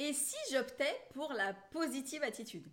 Et 0.00 0.12
si 0.12 0.36
j'optais 0.52 0.96
pour 1.12 1.32
la 1.32 1.52
positive 1.72 2.22
attitude? 2.22 2.68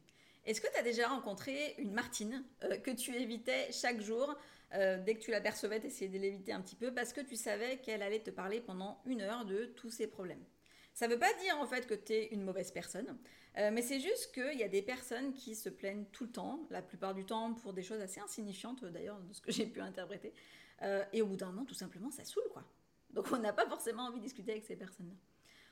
Est-ce 0.46 0.62
que 0.62 0.72
tu 0.72 0.78
as 0.78 0.84
déjà 0.84 1.08
rencontré 1.08 1.74
une 1.80 1.92
Martine 1.92 2.46
euh, 2.64 2.78
que 2.78 2.92
tu 2.92 3.16
évitais 3.16 3.72
chaque 3.72 4.00
jour 4.00 4.36
euh, 4.76 5.04
dès 5.04 5.16
que 5.16 5.22
tu 5.22 5.32
l'apercevais, 5.32 5.80
tu 5.80 5.88
essayais 5.88 6.12
de 6.12 6.20
l'éviter 6.20 6.54
un 6.54 6.62
petit 6.62 6.76
peu 6.76 6.94
parce 6.94 7.14
que 7.14 7.22
tu 7.22 7.36
savais 7.36 7.78
qu'elle 7.78 8.04
allait 8.04 8.22
te 8.22 8.30
parler 8.30 8.62
pendant 8.62 9.02
une 9.08 9.22
heure 9.22 9.44
de 9.46 9.66
tous 9.66 9.90
ses 9.90 10.06
problèmes? 10.06 10.44
Ça 10.94 11.08
ne 11.08 11.14
veut 11.14 11.20
pas 11.20 11.34
dire 11.42 11.58
en 11.60 11.66
fait 11.66 11.88
que 11.88 11.96
tu 11.96 12.14
es 12.14 12.28
une 12.28 12.44
mauvaise 12.44 12.72
personne, 12.72 13.18
euh, 13.58 13.72
mais 13.74 13.82
c'est 13.82 14.00
juste 14.00 14.32
qu'il 14.32 14.60
y 14.60 14.64
a 14.64 14.70
des 14.70 14.84
personnes 14.84 15.34
qui 15.34 15.56
se 15.56 15.70
plaignent 15.70 16.06
tout 16.12 16.26
le 16.26 16.32
temps, 16.32 16.68
la 16.70 16.84
plupart 16.84 17.16
du 17.16 17.26
temps 17.26 17.56
pour 17.56 17.74
des 17.74 17.82
choses 17.82 18.02
assez 18.02 18.20
insignifiantes 18.20 18.86
d'ailleurs, 18.86 19.20
de 19.20 19.34
ce 19.34 19.42
que 19.42 19.52
j'ai 19.52 19.66
pu 19.66 19.82
interpréter. 19.82 20.32
et 21.12 21.24
au 21.24 21.26
bout 21.26 21.38
d'un 21.38 21.48
moment, 21.48 21.66
tout 21.66 21.74
simplement, 21.74 22.12
ça 22.12 22.24
saoule 22.24 22.48
quoi. 22.52 22.64
Donc 23.10 23.30
on 23.32 23.40
n'a 23.40 23.52
pas 23.52 23.68
forcément 23.68 24.04
envie 24.04 24.20
de 24.20 24.26
discuter 24.26 24.52
avec 24.52 24.64
ces 24.64 24.76
personnes-là. 24.76 25.16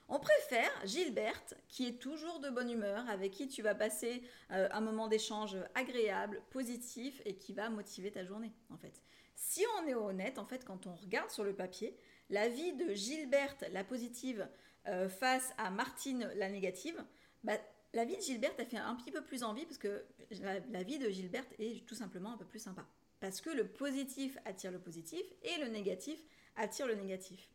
On 0.10 0.20
préfère 0.20 0.72
Gilberte, 0.86 1.56
qui 1.68 1.88
est 1.88 2.00
toujours 2.00 2.40
de 2.40 2.50
bonne 2.50 2.70
humeur, 2.70 3.08
avec 3.10 3.32
qui 3.32 3.48
tu 3.48 3.62
vas 3.62 3.74
passer 3.74 4.22
euh, 4.52 4.68
un 4.72 4.82
moment 4.82 5.08
d'échange 5.08 5.58
agréable, 5.76 6.42
positif 6.52 7.22
et 7.26 7.36
qui 7.36 7.54
va 7.54 7.70
motiver 7.70 8.12
ta 8.12 8.24
journée, 8.24 8.52
en 8.70 8.78
fait. 8.78 9.02
Si 9.36 9.64
on 9.80 9.88
est 9.88 9.96
honnête, 9.96 10.40
en 10.40 10.46
fait, 10.46 10.66
quand 10.66 10.88
on 10.88 10.94
regarde 10.94 11.32
sur 11.32 11.44
le 11.44 11.56
papier, 11.56 11.98
la 12.30 12.50
vie 12.50 12.74
de 12.74 12.94
Gilberte, 12.94 13.66
la 13.72 13.84
positive, 13.84 14.48
euh, 14.88 15.08
face 15.08 15.54
à 15.58 15.72
Martine, 15.72 16.30
la 16.36 16.50
négative, 16.50 17.04
bah, 17.44 17.58
la 17.94 18.06
vie 18.06 18.18
de 18.18 18.22
Gilberte 18.22 18.60
a 18.60 18.66
fait 18.66 18.78
un 18.78 18.96
petit 18.96 19.12
peu 19.12 19.24
plus 19.24 19.44
envie 19.44 19.66
parce 19.66 19.78
que 19.78 20.06
la 20.42 20.84
vie 20.84 20.98
de 20.98 21.10
Gilberte 21.10 21.54
est 21.60 21.86
tout 21.86 21.96
simplement 21.96 22.34
un 22.34 22.38
peu 22.38 22.46
plus 22.46 22.60
sympa. 22.60 22.86
Parce 23.20 23.40
que 23.40 23.50
le 23.52 23.68
positif 23.68 24.38
attire 24.44 24.72
le 24.72 24.80
positif 24.80 25.22
et 25.44 25.58
le 25.62 25.70
négatif 25.70 26.20
attire 26.58 26.88
le 26.88 26.96
négatif. 26.96 27.50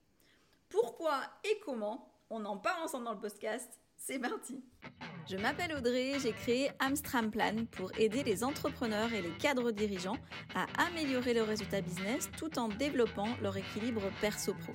Pourquoi 0.70 1.20
et 1.44 1.58
comment 1.60 2.10
On 2.30 2.44
en 2.44 2.58
parle 2.58 2.82
ensemble 2.82 3.06
dans 3.06 3.14
le 3.14 3.20
podcast. 3.20 3.80
C'est 3.96 4.18
parti 4.18 4.62
Je 5.28 5.38
m'appelle 5.38 5.74
Audrey, 5.74 6.12
j'ai 6.22 6.32
créé 6.32 6.70
Amstram 6.78 7.30
Plan 7.30 7.64
pour 7.70 7.90
aider 7.98 8.22
les 8.22 8.44
entrepreneurs 8.44 9.12
et 9.14 9.22
les 9.22 9.30
cadres 9.38 9.70
dirigeants 9.70 10.18
à 10.54 10.66
améliorer 10.86 11.32
leurs 11.32 11.46
résultats 11.46 11.80
business 11.80 12.28
tout 12.36 12.58
en 12.58 12.68
développant 12.68 13.28
leur 13.40 13.56
équilibre 13.56 14.02
perso-pro. 14.20 14.74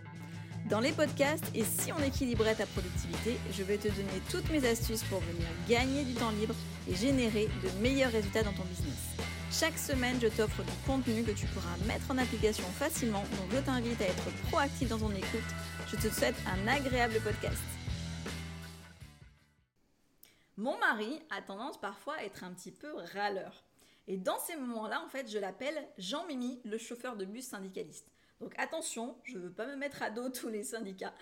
Dans 0.68 0.80
les 0.80 0.94
podcasts 0.94 1.52
et 1.54 1.64
si 1.64 1.94
on 1.94 2.02
équilibrait 2.02 2.56
ta 2.56 2.66
productivité, 2.66 3.38
je 3.52 3.62
vais 3.62 3.78
te 3.78 3.88
donner 3.88 4.22
toutes 4.32 4.50
mes 4.50 4.68
astuces 4.68 5.04
pour 5.04 5.20
venir 5.20 5.48
gagner 5.70 6.06
du 6.06 6.16
temps 6.16 6.32
libre 6.32 6.56
et 6.90 6.96
générer 6.96 7.48
de 7.64 7.82
meilleurs 7.82 8.12
résultats 8.12 8.44
dans 8.44 8.54
ton 8.54 8.64
business. 8.64 9.14
Chaque 9.54 9.78
semaine, 9.78 10.20
je 10.20 10.30
t'offre 10.30 10.64
du 10.64 10.72
contenu 10.88 11.24
que 11.24 11.30
tu 11.30 11.46
pourras 11.46 11.78
mettre 11.86 12.10
en 12.10 12.18
application 12.18 12.64
facilement, 12.70 13.22
donc 13.22 13.52
je 13.52 13.60
t'invite 13.60 14.02
à 14.02 14.06
être 14.06 14.48
proactif 14.50 14.90
dans 14.90 14.98
ton 14.98 15.12
écoute. 15.12 15.46
Je 15.88 15.96
te 15.96 16.12
souhaite 16.12 16.36
un 16.48 16.68
agréable 16.68 17.20
podcast. 17.24 17.62
Mon 20.58 20.76
mari 20.80 21.22
a 21.30 21.44
tendance 21.44 21.80
parfois 21.80 22.16
à 22.16 22.24
être 22.24 22.44
un 22.44 22.52
petit 22.52 22.72
peu 22.72 22.96
râleur. 23.14 23.64
Et 24.08 24.18
dans 24.18 24.40
ces 24.40 24.56
moments-là, 24.56 25.04
en 25.06 25.08
fait, 25.08 25.30
je 25.30 25.38
l'appelle 25.38 25.88
Jean-Mimi, 26.00 26.60
le 26.66 26.80
chauffeur 26.80 27.16
de 27.16 27.26
bus 27.26 27.46
syndicaliste. 27.46 28.12
Donc 28.42 28.56
attention, 28.58 29.16
je 29.24 29.38
ne 29.38 29.44
veux 29.44 29.54
pas 29.54 29.68
me 29.68 29.76
mettre 29.76 30.02
à 30.02 30.10
dos 30.10 30.30
tous 30.30 30.50
les 30.50 30.64
syndicats. 30.64 31.14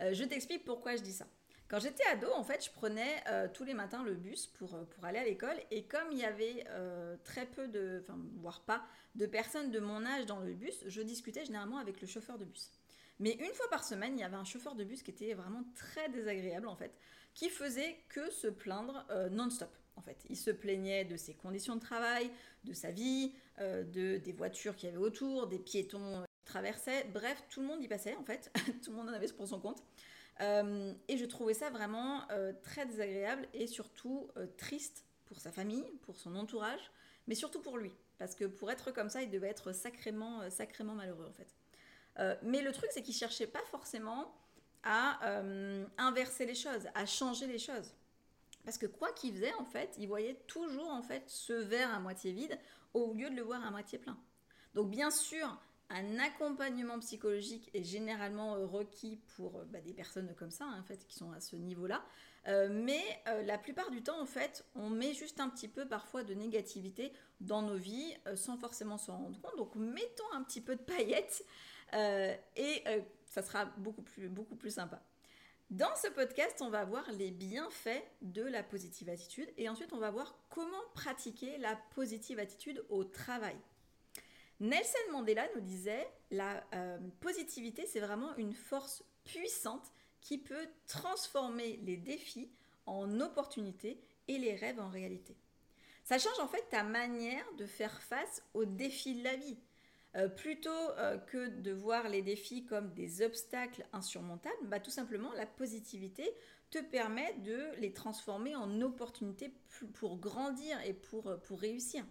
Euh, 0.00 0.14
je 0.14 0.22
t'explique 0.22 0.64
pourquoi 0.64 0.94
je 0.94 1.02
dis 1.02 1.12
ça. 1.12 1.26
Quand 1.70 1.78
j'étais 1.78 2.04
ado, 2.06 2.26
en 2.32 2.42
fait, 2.42 2.64
je 2.64 2.70
prenais 2.72 3.22
euh, 3.28 3.46
tous 3.54 3.62
les 3.62 3.74
matins 3.74 4.02
le 4.02 4.14
bus 4.14 4.48
pour, 4.48 4.74
euh, 4.74 4.82
pour 4.82 5.04
aller 5.04 5.20
à 5.20 5.24
l'école. 5.24 5.54
Et 5.70 5.84
comme 5.84 6.10
il 6.10 6.18
y 6.18 6.24
avait 6.24 6.64
euh, 6.70 7.16
très 7.22 7.46
peu 7.46 7.68
de, 7.68 8.00
enfin, 8.02 8.18
voire 8.38 8.62
pas, 8.62 8.84
de 9.14 9.24
personnes 9.24 9.70
de 9.70 9.78
mon 9.78 10.04
âge 10.04 10.26
dans 10.26 10.40
le 10.40 10.52
bus, 10.52 10.82
je 10.88 11.00
discutais 11.00 11.44
généralement 11.44 11.78
avec 11.78 12.00
le 12.00 12.08
chauffeur 12.08 12.38
de 12.38 12.44
bus. 12.44 12.72
Mais 13.20 13.34
une 13.34 13.54
fois 13.54 13.70
par 13.70 13.84
semaine, 13.84 14.18
il 14.18 14.20
y 14.20 14.24
avait 14.24 14.36
un 14.36 14.44
chauffeur 14.44 14.74
de 14.74 14.82
bus 14.82 15.04
qui 15.04 15.12
était 15.12 15.32
vraiment 15.34 15.62
très 15.76 16.08
désagréable, 16.08 16.66
en 16.66 16.74
fait, 16.74 16.92
qui 17.34 17.48
faisait 17.48 17.98
que 18.08 18.28
se 18.32 18.48
plaindre 18.48 19.06
non-stop. 19.30 19.70
En 19.94 20.02
fait, 20.02 20.24
il 20.28 20.36
se 20.36 20.50
plaignait 20.50 21.04
de 21.04 21.16
ses 21.16 21.34
conditions 21.34 21.76
de 21.76 21.80
travail, 21.80 22.30
de 22.64 22.72
sa 22.72 22.90
vie, 22.90 23.34
de, 23.58 24.16
des 24.16 24.32
voitures 24.32 24.74
qu'il 24.74 24.88
y 24.88 24.92
avait 24.92 25.02
autour, 25.02 25.48
des 25.48 25.58
piétons 25.58 26.24
qui 26.38 26.44
traversaient. 26.46 27.04
Bref, 27.12 27.44
tout 27.50 27.60
le 27.60 27.66
monde 27.66 27.84
y 27.84 27.88
passait, 27.88 28.16
en 28.16 28.24
fait. 28.24 28.50
tout 28.82 28.90
le 28.90 28.96
monde 28.96 29.10
en 29.10 29.12
avait 29.12 29.28
pour 29.28 29.46
son 29.46 29.60
compte. 29.60 29.82
Euh, 30.40 30.92
et 31.08 31.16
je 31.18 31.24
trouvais 31.24 31.54
ça 31.54 31.70
vraiment 31.70 32.22
euh, 32.30 32.52
très 32.62 32.86
désagréable 32.86 33.46
et 33.52 33.66
surtout 33.66 34.28
euh, 34.36 34.46
triste 34.56 35.04
pour 35.26 35.38
sa 35.38 35.52
famille, 35.52 35.84
pour 36.02 36.16
son 36.16 36.34
entourage, 36.34 36.90
mais 37.26 37.34
surtout 37.34 37.60
pour 37.60 37.78
lui. 37.78 37.92
Parce 38.18 38.34
que 38.34 38.44
pour 38.44 38.70
être 38.70 38.90
comme 38.90 39.08
ça, 39.08 39.22
il 39.22 39.30
devait 39.30 39.48
être 39.48 39.72
sacrément, 39.72 40.48
sacrément 40.50 40.94
malheureux 40.94 41.26
en 41.28 41.32
fait. 41.32 42.38
mais 42.42 42.60
le 42.60 42.70
truc, 42.72 42.90
c'est 42.92 43.02
qu'il 43.02 43.14
cherchait 43.14 43.46
pas 43.46 43.62
forcément 43.70 44.34
à 44.82 45.40
inverser 45.96 46.44
les 46.44 46.54
choses, 46.54 46.86
à 46.94 47.06
changer 47.06 47.46
les 47.46 47.58
choses. 47.58 47.94
Parce 48.64 48.76
que 48.76 48.84
quoi 48.84 49.12
qu'il 49.12 49.32
faisait, 49.32 49.54
en 49.54 49.64
fait, 49.64 49.94
il 49.96 50.06
voyait 50.06 50.34
toujours 50.46 50.90
en 50.90 51.02
fait 51.02 51.22
ce 51.28 51.54
verre 51.54 51.94
à 51.94 51.98
moitié 51.98 52.32
vide 52.32 52.58
au 52.92 53.14
lieu 53.14 53.30
de 53.30 53.36
le 53.36 53.42
voir 53.42 53.64
à 53.64 53.70
moitié 53.70 53.98
plein. 53.98 54.18
Donc 54.74 54.90
bien 54.90 55.10
sûr, 55.10 55.58
un 55.90 56.18
accompagnement 56.20 56.98
psychologique 57.00 57.70
est 57.74 57.82
généralement 57.82 58.54
euh, 58.54 58.64
requis 58.64 59.18
pour 59.36 59.58
euh, 59.58 59.64
bah, 59.64 59.80
des 59.80 59.92
personnes 59.92 60.32
comme 60.36 60.50
ça, 60.50 60.64
hein, 60.64 60.78
en 60.80 60.84
fait, 60.84 61.04
qui 61.06 61.16
sont 61.16 61.32
à 61.32 61.40
ce 61.40 61.56
niveau-là. 61.56 62.02
Euh, 62.48 62.68
mais 62.70 63.02
la 63.44 63.58
plupart 63.58 63.90
du 63.90 64.02
temps, 64.02 64.18
en 64.18 64.24
fait, 64.24 64.64
on 64.74 64.88
met 64.88 65.12
juste 65.12 65.40
un 65.40 65.50
petit 65.50 65.68
peu 65.68 65.86
parfois 65.86 66.22
de 66.22 66.32
négativité 66.32 67.12
dans 67.40 67.60
nos 67.60 67.76
vies 67.76 68.16
sans 68.34 68.56
forcément 68.56 68.96
s'en 68.96 69.18
rendre 69.18 69.40
compte. 69.42 69.56
Donc, 69.58 69.74
mettons 69.76 70.32
un 70.32 70.42
petit 70.42 70.62
peu 70.62 70.74
de 70.74 70.80
paillettes 70.80 71.44
et 71.92 72.82
ça 73.26 73.42
sera 73.42 73.66
beaucoup 73.76 74.00
plus, 74.00 74.30
beaucoup 74.30 74.56
plus 74.56 74.70
sympa. 74.70 75.02
Dans 75.68 75.94
ce 75.96 76.08
podcast, 76.08 76.62
on 76.62 76.70
va 76.70 76.84
voir 76.86 77.04
les 77.12 77.30
bienfaits 77.30 78.02
de 78.22 78.42
la 78.42 78.62
positive 78.62 79.10
attitude 79.10 79.48
et 79.58 79.68
ensuite 79.68 79.92
on 79.92 79.98
va 79.98 80.10
voir 80.10 80.34
comment 80.48 80.82
pratiquer 80.94 81.58
la 81.58 81.76
positive 81.94 82.38
attitude 82.38 82.82
au 82.88 83.04
travail. 83.04 83.56
Nelson 84.60 84.98
Mandela 85.12 85.46
nous 85.54 85.62
disait, 85.62 86.06
la 86.30 86.62
euh, 86.74 86.98
positivité, 87.20 87.86
c'est 87.86 88.00
vraiment 88.00 88.36
une 88.36 88.52
force 88.52 89.02
puissante 89.24 89.90
qui 90.20 90.36
peut 90.36 90.68
transformer 90.86 91.80
les 91.82 91.96
défis 91.96 92.50
en 92.84 93.20
opportunités 93.20 93.98
et 94.28 94.36
les 94.36 94.54
rêves 94.54 94.78
en 94.78 94.90
réalité. 94.90 95.34
Ça 96.04 96.18
change 96.18 96.38
en 96.40 96.48
fait 96.48 96.68
ta 96.68 96.82
manière 96.82 97.44
de 97.56 97.64
faire 97.64 98.02
face 98.02 98.42
aux 98.52 98.66
défis 98.66 99.14
de 99.14 99.24
la 99.24 99.36
vie. 99.36 99.56
Euh, 100.16 100.28
plutôt 100.28 100.90
euh, 100.98 101.16
que 101.18 101.48
de 101.48 101.72
voir 101.72 102.08
les 102.08 102.20
défis 102.20 102.66
comme 102.66 102.92
des 102.92 103.22
obstacles 103.22 103.86
insurmontables, 103.92 104.56
bah, 104.64 104.80
tout 104.80 104.90
simplement 104.90 105.32
la 105.34 105.46
positivité 105.46 106.28
te 106.70 106.78
permet 106.78 107.32
de 107.38 107.76
les 107.78 107.92
transformer 107.92 108.54
en 108.56 108.80
opportunités 108.82 109.54
pour 109.94 110.18
grandir 110.18 110.78
et 110.84 110.92
pour, 110.92 111.40
pour 111.42 111.60
réussir. 111.60 112.04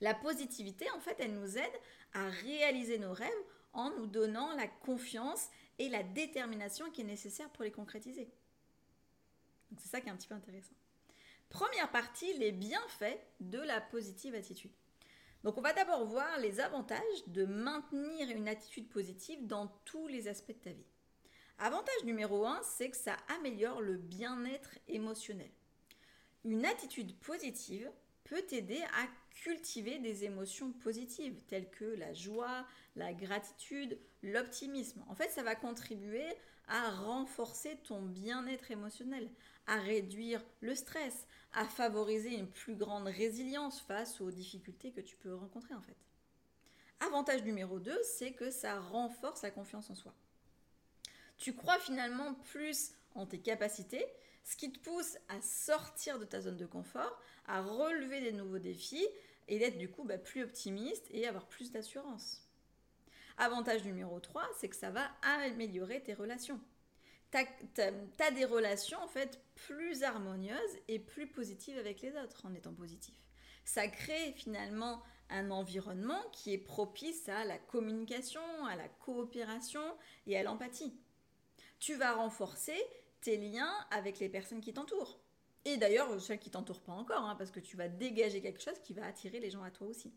La 0.00 0.14
positivité, 0.14 0.90
en 0.90 1.00
fait, 1.00 1.16
elle 1.18 1.34
nous 1.34 1.58
aide 1.58 1.80
à 2.12 2.28
réaliser 2.28 2.98
nos 2.98 3.12
rêves 3.12 3.30
en 3.72 3.90
nous 3.90 4.06
donnant 4.06 4.54
la 4.54 4.66
confiance 4.66 5.48
et 5.78 5.88
la 5.88 6.02
détermination 6.02 6.90
qui 6.90 7.02
est 7.02 7.04
nécessaire 7.04 7.50
pour 7.50 7.64
les 7.64 7.72
concrétiser. 7.72 8.28
C'est 9.78 9.88
ça 9.88 10.00
qui 10.00 10.08
est 10.08 10.12
un 10.12 10.16
petit 10.16 10.28
peu 10.28 10.34
intéressant. 10.34 10.74
Première 11.48 11.90
partie, 11.90 12.32
les 12.34 12.52
bienfaits 12.52 13.18
de 13.40 13.58
la 13.58 13.80
positive 13.80 14.34
attitude. 14.34 14.72
Donc 15.44 15.58
on 15.58 15.62
va 15.62 15.72
d'abord 15.72 16.04
voir 16.06 16.38
les 16.38 16.60
avantages 16.60 17.26
de 17.28 17.44
maintenir 17.44 18.30
une 18.30 18.48
attitude 18.48 18.88
positive 18.88 19.46
dans 19.46 19.68
tous 19.84 20.08
les 20.08 20.28
aspects 20.28 20.48
de 20.48 20.54
ta 20.54 20.70
vie. 20.70 20.86
Avantage 21.58 22.04
numéro 22.04 22.44
1, 22.44 22.62
c'est 22.62 22.90
que 22.90 22.96
ça 22.96 23.16
améliore 23.38 23.80
le 23.80 23.96
bien-être 23.96 24.70
émotionnel. 24.88 25.50
Une 26.44 26.66
attitude 26.66 27.16
positive 27.18 27.90
peut 28.24 28.42
t'aider 28.42 28.82
à 28.82 29.06
cultiver 29.36 29.98
des 29.98 30.24
émotions 30.24 30.72
positives 30.72 31.42
telles 31.48 31.70
que 31.70 31.84
la 31.84 32.12
joie, 32.14 32.66
la 32.96 33.12
gratitude, 33.12 33.98
l'optimisme. 34.22 35.04
En 35.08 35.14
fait, 35.14 35.30
ça 35.30 35.42
va 35.42 35.54
contribuer 35.54 36.26
à 36.68 36.90
renforcer 36.90 37.76
ton 37.84 38.02
bien-être 38.02 38.70
émotionnel, 38.70 39.30
à 39.66 39.78
réduire 39.78 40.42
le 40.60 40.74
stress, 40.74 41.26
à 41.52 41.64
favoriser 41.64 42.34
une 42.34 42.48
plus 42.48 42.74
grande 42.74 43.06
résilience 43.06 43.80
face 43.80 44.20
aux 44.20 44.30
difficultés 44.30 44.90
que 44.90 45.00
tu 45.00 45.16
peux 45.16 45.34
rencontrer 45.34 45.74
en 45.74 45.82
fait. 45.82 45.96
Avantage 47.00 47.44
numéro 47.44 47.78
2, 47.78 47.96
c'est 48.02 48.32
que 48.32 48.50
ça 48.50 48.80
renforce 48.80 49.42
la 49.42 49.50
confiance 49.50 49.90
en 49.90 49.94
soi. 49.94 50.14
Tu 51.36 51.54
crois 51.54 51.78
finalement 51.78 52.34
plus 52.34 52.92
en 53.14 53.26
tes 53.26 53.38
capacités 53.38 54.04
ce 54.46 54.56
qui 54.56 54.72
te 54.72 54.78
pousse 54.78 55.18
à 55.28 55.42
sortir 55.42 56.20
de 56.20 56.24
ta 56.24 56.40
zone 56.40 56.56
de 56.56 56.66
confort, 56.66 57.20
à 57.46 57.62
relever 57.62 58.20
des 58.20 58.32
nouveaux 58.32 58.60
défis 58.60 59.06
et 59.48 59.58
d'être 59.58 59.76
du 59.76 59.90
coup 59.90 60.04
bah, 60.04 60.18
plus 60.18 60.44
optimiste 60.44 61.04
et 61.10 61.26
avoir 61.26 61.46
plus 61.46 61.72
d'assurance. 61.72 62.42
Avantage 63.38 63.84
numéro 63.84 64.20
3, 64.20 64.48
c'est 64.58 64.68
que 64.68 64.76
ça 64.76 64.90
va 64.90 65.10
améliorer 65.22 66.00
tes 66.00 66.14
relations. 66.14 66.60
Tu 67.32 67.38
as, 67.82 68.30
des 68.30 68.44
relations 68.44 69.02
en 69.02 69.08
fait 69.08 69.40
plus 69.56 70.04
harmonieuses 70.04 70.78
et 70.86 71.00
plus 71.00 71.26
positives 71.26 71.76
avec 71.76 72.00
les 72.00 72.16
autres 72.16 72.46
en 72.46 72.54
étant 72.54 72.72
positif. 72.72 73.14
Ça 73.64 73.88
crée 73.88 74.32
finalement 74.36 75.02
un 75.28 75.50
environnement 75.50 76.22
qui 76.30 76.52
est 76.52 76.58
propice 76.58 77.28
à 77.28 77.44
la 77.44 77.58
communication, 77.58 78.40
à 78.64 78.76
la 78.76 78.88
coopération 78.88 79.82
et 80.28 80.38
à 80.38 80.44
l'empathie. 80.44 80.96
Tu 81.80 81.96
vas 81.96 82.14
renforcer 82.14 82.80
tes 83.20 83.36
liens 83.36 83.74
avec 83.90 84.18
les 84.18 84.28
personnes 84.28 84.60
qui 84.60 84.72
t'entourent. 84.72 85.20
Et 85.64 85.76
d'ailleurs, 85.76 86.20
celles 86.20 86.38
qui 86.38 86.50
t'entourent 86.50 86.82
pas 86.82 86.92
encore, 86.92 87.24
hein, 87.24 87.34
parce 87.36 87.50
que 87.50 87.60
tu 87.60 87.76
vas 87.76 87.88
dégager 87.88 88.40
quelque 88.40 88.62
chose 88.62 88.78
qui 88.84 88.94
va 88.94 89.04
attirer 89.04 89.40
les 89.40 89.50
gens 89.50 89.64
à 89.64 89.70
toi 89.70 89.88
aussi. 89.88 90.12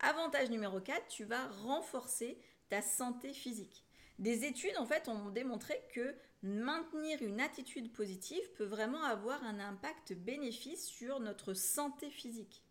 Avantage 0.00 0.50
numéro 0.50 0.80
4, 0.80 1.08
tu 1.08 1.24
vas 1.24 1.46
renforcer 1.48 2.38
ta 2.68 2.82
santé 2.82 3.32
physique. 3.32 3.84
Des 4.18 4.44
études, 4.44 4.76
en 4.78 4.86
fait, 4.86 5.08
ont 5.08 5.30
démontré 5.30 5.78
que 5.92 6.14
maintenir 6.42 7.22
une 7.22 7.40
attitude 7.40 7.92
positive 7.92 8.50
peut 8.56 8.64
vraiment 8.64 9.02
avoir 9.02 9.42
un 9.44 9.58
impact 9.58 10.14
bénéfice 10.14 10.86
sur 10.86 11.20
notre 11.20 11.54
santé 11.54 12.08
physique. 12.10 12.62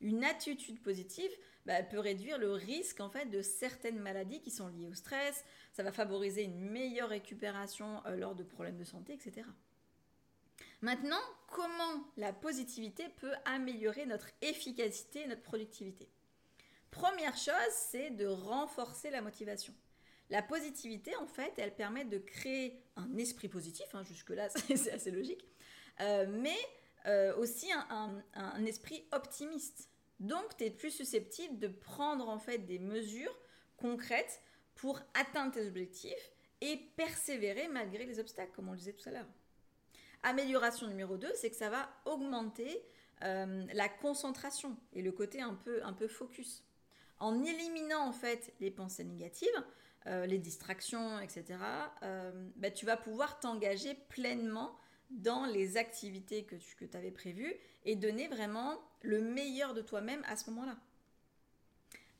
Une 0.00 0.24
attitude 0.24 0.80
positive 0.80 1.30
bah, 1.66 1.82
peut 1.82 1.98
réduire 1.98 2.38
le 2.38 2.52
risque 2.52 3.00
en 3.00 3.10
fait 3.10 3.26
de 3.26 3.42
certaines 3.42 3.98
maladies 3.98 4.40
qui 4.40 4.50
sont 4.50 4.68
liées 4.68 4.86
au 4.86 4.94
stress, 4.94 5.44
ça 5.72 5.82
va 5.82 5.92
favoriser 5.92 6.42
une 6.42 6.60
meilleure 6.60 7.08
récupération 7.08 8.04
euh, 8.06 8.16
lors 8.16 8.34
de 8.34 8.42
problèmes 8.42 8.76
de 8.76 8.84
santé, 8.84 9.14
etc. 9.14 9.46
Maintenant, 10.82 11.20
comment 11.48 12.04
la 12.16 12.32
positivité 12.32 13.08
peut 13.16 13.34
améliorer 13.44 14.06
notre 14.06 14.30
efficacité 14.40 15.22
et 15.22 15.26
notre 15.26 15.42
productivité? 15.42 16.08
Première 16.90 17.36
chose, 17.36 17.72
c'est 17.72 18.10
de 18.10 18.26
renforcer 18.26 19.10
la 19.10 19.20
motivation. 19.20 19.74
La 20.30 20.42
positivité, 20.42 21.14
en 21.16 21.26
fait, 21.26 21.52
elle 21.58 21.74
permet 21.74 22.04
de 22.04 22.18
créer 22.18 22.82
un 22.96 23.16
esprit 23.16 23.48
positif, 23.48 23.86
hein, 23.94 24.04
jusque-là 24.04 24.48
c'est 24.74 24.92
assez 24.92 25.10
logique, 25.10 25.44
euh, 26.00 26.26
mais 26.28 26.56
euh, 27.06 27.34
aussi 27.36 27.68
un, 27.72 28.64
esprit 28.64 29.04
optimiste. 29.12 29.88
Donc, 30.18 30.56
tu 30.56 30.64
es 30.64 30.70
plus 30.70 30.90
susceptible 30.90 31.58
de 31.58 31.68
prendre 31.68 32.28
en 32.28 32.38
fait 32.38 32.58
des 32.58 32.78
mesures 32.78 33.34
concrètes 33.76 34.42
pour 34.80 34.98
atteindre 35.12 35.52
tes 35.52 35.66
objectifs 35.66 36.32
et 36.62 36.76
persévérer 36.96 37.68
malgré 37.68 38.06
les 38.06 38.18
obstacles, 38.18 38.52
comme 38.56 38.68
on 38.68 38.72
le 38.72 38.78
disait 38.78 38.94
tout 38.94 39.08
à 39.10 39.12
l'heure. 39.12 39.28
Amélioration 40.22 40.86
numéro 40.86 41.18
2, 41.18 41.32
c'est 41.34 41.50
que 41.50 41.56
ça 41.56 41.68
va 41.68 41.90
augmenter 42.06 42.82
euh, 43.22 43.66
la 43.74 43.88
concentration 43.90 44.76
et 44.94 45.02
le 45.02 45.12
côté 45.12 45.42
un 45.42 45.54
peu, 45.54 45.84
un 45.84 45.92
peu 45.92 46.08
focus. 46.08 46.64
En 47.18 47.44
éliminant 47.44 48.06
en 48.06 48.12
fait 48.12 48.54
les 48.60 48.70
pensées 48.70 49.04
négatives, 49.04 49.48
euh, 50.06 50.24
les 50.24 50.38
distractions, 50.38 51.20
etc., 51.20 51.58
euh, 52.02 52.48
bah, 52.56 52.70
tu 52.70 52.86
vas 52.86 52.96
pouvoir 52.96 53.38
t'engager 53.38 53.94
pleinement 54.08 54.74
dans 55.10 55.44
les 55.44 55.76
activités 55.76 56.44
que 56.44 56.56
tu 56.56 56.74
que 56.76 56.96
avais 56.96 57.10
prévues 57.10 57.54
et 57.84 57.96
donner 57.96 58.28
vraiment 58.28 58.80
le 59.02 59.20
meilleur 59.20 59.74
de 59.74 59.82
toi-même 59.82 60.22
à 60.26 60.36
ce 60.36 60.48
moment-là. 60.50 60.78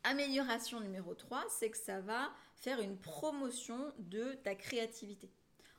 Amélioration 0.04 0.80
numéro 0.80 1.14
3, 1.14 1.44
c'est 1.50 1.70
que 1.70 1.76
ça 1.76 2.00
va 2.00 2.30
faire 2.56 2.80
une 2.80 2.96
promotion 2.96 3.92
de 3.98 4.32
ta 4.42 4.54
créativité. 4.54 5.30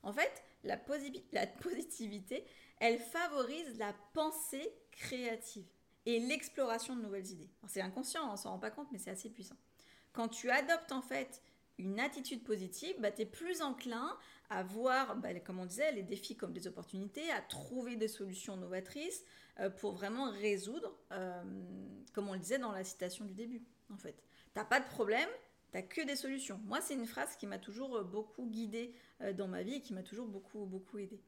En 0.04 0.14
fait, 0.14 0.44
la, 0.64 0.78
positivité, 1.62 2.46
elle 2.80 3.00
favorise 3.00 3.78
la 3.78 3.94
pensée 4.14 4.72
créative 4.92 5.66
et 6.06 6.20
l'exploration 6.20 6.96
de 6.96 7.02
nouvelles 7.02 7.30
idées. 7.30 7.50
C'est 7.68 7.82
inconscient, 7.82 8.32
on 8.32 8.38
s'en 8.38 8.52
rend 8.52 8.60
pas 8.60 8.72
compte, 8.72 8.92
mais 8.92 8.98
c'est 8.98 9.12
assez 9.12 9.30
puissant. 9.30 9.58
Quand 10.14 10.28
tu 10.28 10.50
adoptes 10.50 10.92
en 10.92 11.02
fait 11.02 11.42
une 11.78 12.00
attitude 12.00 12.44
positive, 12.44 12.96
bah, 13.00 13.12
tu 13.12 13.22
es 13.22 13.26
plus 13.26 13.62
enclin 13.62 14.18
à 14.50 14.64
voir, 14.64 15.16
bah, 15.16 15.34
comme 15.40 15.60
on 15.60 15.66
disait, 15.66 15.92
les 15.94 16.04
défis 16.04 16.36
comme 16.36 16.54
des 16.54 16.68
opportunités, 16.68 17.32
à 17.32 17.42
trouver 17.42 17.96
des 17.96 18.08
solutions 18.08 18.58
novatrices 18.58 19.24
euh, 19.60 19.70
pour 19.70 19.94
vraiment 19.94 20.30
résoudre, 20.30 20.96
euh, 21.12 21.42
comme 22.14 22.30
on 22.30 22.34
le 22.34 22.40
disait 22.40 22.60
dans 22.60 22.72
la 22.72 22.84
citation 22.84 23.26
du 23.26 23.34
début, 23.34 23.64
en 23.92 23.98
fait. 23.98 24.16
T'as 24.54 24.66
pas 24.66 24.80
de 24.80 24.86
problème, 24.86 25.30
t'as 25.72 25.82
que 25.82 26.02
des 26.02 26.16
solutions. 26.16 26.60
Moi, 26.66 26.82
c'est 26.82 26.94
une 26.94 27.08
phrase 27.08 27.36
qui 27.36 27.48
m'a 27.48 27.60
toujours 27.60 27.98
euh, 27.98 28.04
beaucoup 28.04 28.46
guidée 28.46 28.94
dans 29.38 29.48
ma 29.48 29.62
vie 29.62 29.76
et 29.76 29.82
qui 29.82 29.94
m'a 29.94 30.02
toujours 30.02 30.28
beaucoup, 30.28 30.66
beaucoup 30.66 30.98
aidée. 30.98 31.22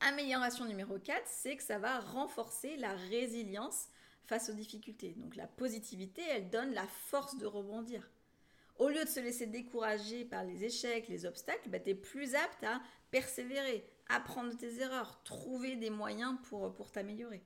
Amélioration 0.00 0.64
numéro 0.64 0.98
4, 0.98 1.22
c'est 1.26 1.56
que 1.56 1.62
ça 1.62 1.78
va 1.78 2.00
renforcer 2.00 2.76
la 2.76 2.94
résilience 2.94 3.88
face 4.26 4.48
aux 4.48 4.54
difficultés. 4.54 5.14
Donc 5.16 5.36
la 5.36 5.46
positivité, 5.46 6.22
elle 6.28 6.50
donne 6.50 6.72
la 6.72 6.86
force 6.86 7.36
de 7.38 7.46
rebondir. 7.46 8.08
Au 8.78 8.88
lieu 8.88 9.04
de 9.04 9.08
se 9.08 9.20
laisser 9.20 9.46
décourager 9.46 10.24
par 10.24 10.44
les 10.44 10.64
échecs, 10.64 11.08
les 11.08 11.26
obstacles, 11.26 11.68
bah, 11.68 11.78
tu 11.78 11.90
es 11.90 11.94
plus 11.94 12.34
apte 12.34 12.64
à 12.64 12.80
persévérer, 13.10 13.86
apprendre 14.08 14.56
tes 14.56 14.80
erreurs, 14.80 15.22
trouver 15.22 15.76
des 15.76 15.90
moyens 15.90 16.36
pour 16.48 16.90
t'améliorer. 16.90 17.42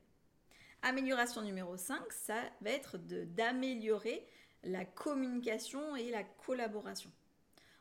Amélioration 0.89 1.43
numéro 1.43 1.77
5, 1.77 2.01
ça 2.13 2.41
va 2.61 2.71
être 2.71 2.97
d'améliorer 2.97 4.25
la 4.63 4.85
communication 4.85 5.97
et 5.97 6.13
la 6.13 6.23
collaboration. 6.23 7.11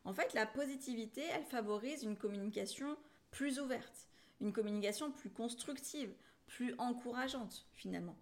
En 0.05 0.13
fait, 0.15 0.33
la 0.33 0.47
positivité, 0.47 1.21
elle 1.35 1.43
favorise 1.43 2.01
une 2.01 2.17
communication 2.17 2.97
plus 3.29 3.59
ouverte, 3.59 4.07
une 4.41 4.51
communication 4.51 5.11
plus 5.11 5.29
constructive, 5.29 6.15
plus 6.47 6.73
encourageante 6.79 7.67
finalement. 7.73 8.17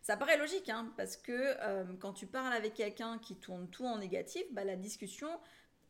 Ça 0.00 0.16
paraît 0.16 0.38
logique, 0.38 0.70
hein, 0.70 0.90
parce 0.96 1.18
que 1.18 1.56
euh, 1.60 1.84
quand 2.00 2.14
tu 2.14 2.26
parles 2.26 2.54
avec 2.54 2.72
quelqu'un 2.72 3.18
qui 3.18 3.36
tourne 3.36 3.68
tout 3.68 3.84
en 3.84 3.98
négatif, 3.98 4.44
bah, 4.52 4.64
la 4.64 4.76
discussion, 4.76 5.28